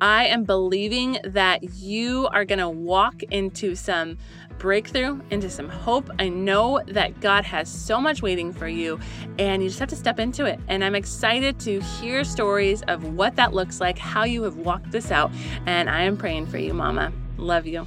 I 0.00 0.24
am 0.28 0.44
believing 0.44 1.18
that 1.24 1.74
you 1.74 2.26
are 2.28 2.46
going 2.46 2.58
to 2.58 2.70
walk 2.70 3.22
into 3.24 3.74
some 3.74 4.16
breakthrough, 4.56 5.20
into 5.28 5.50
some 5.50 5.68
hope. 5.68 6.08
I 6.18 6.30
know 6.30 6.80
that 6.86 7.20
God 7.20 7.44
has 7.44 7.68
so 7.68 8.00
much 8.00 8.22
waiting 8.22 8.50
for 8.50 8.66
you, 8.66 8.98
and 9.38 9.62
you 9.62 9.68
just 9.68 9.78
have 9.78 9.90
to 9.90 9.96
step 9.96 10.18
into 10.18 10.46
it. 10.46 10.58
And 10.68 10.82
I'm 10.82 10.94
excited 10.94 11.60
to 11.60 11.82
hear 11.82 12.24
stories 12.24 12.80
of 12.88 13.04
what 13.04 13.36
that 13.36 13.52
looks 13.52 13.78
like, 13.78 13.98
how 13.98 14.24
you 14.24 14.42
have 14.44 14.56
walked 14.56 14.90
this 14.90 15.10
out. 15.10 15.32
And 15.66 15.90
I 15.90 16.00
am 16.04 16.16
praying 16.16 16.46
for 16.46 16.56
you, 16.56 16.72
Mama. 16.72 17.12
Love 17.36 17.66
you. 17.66 17.86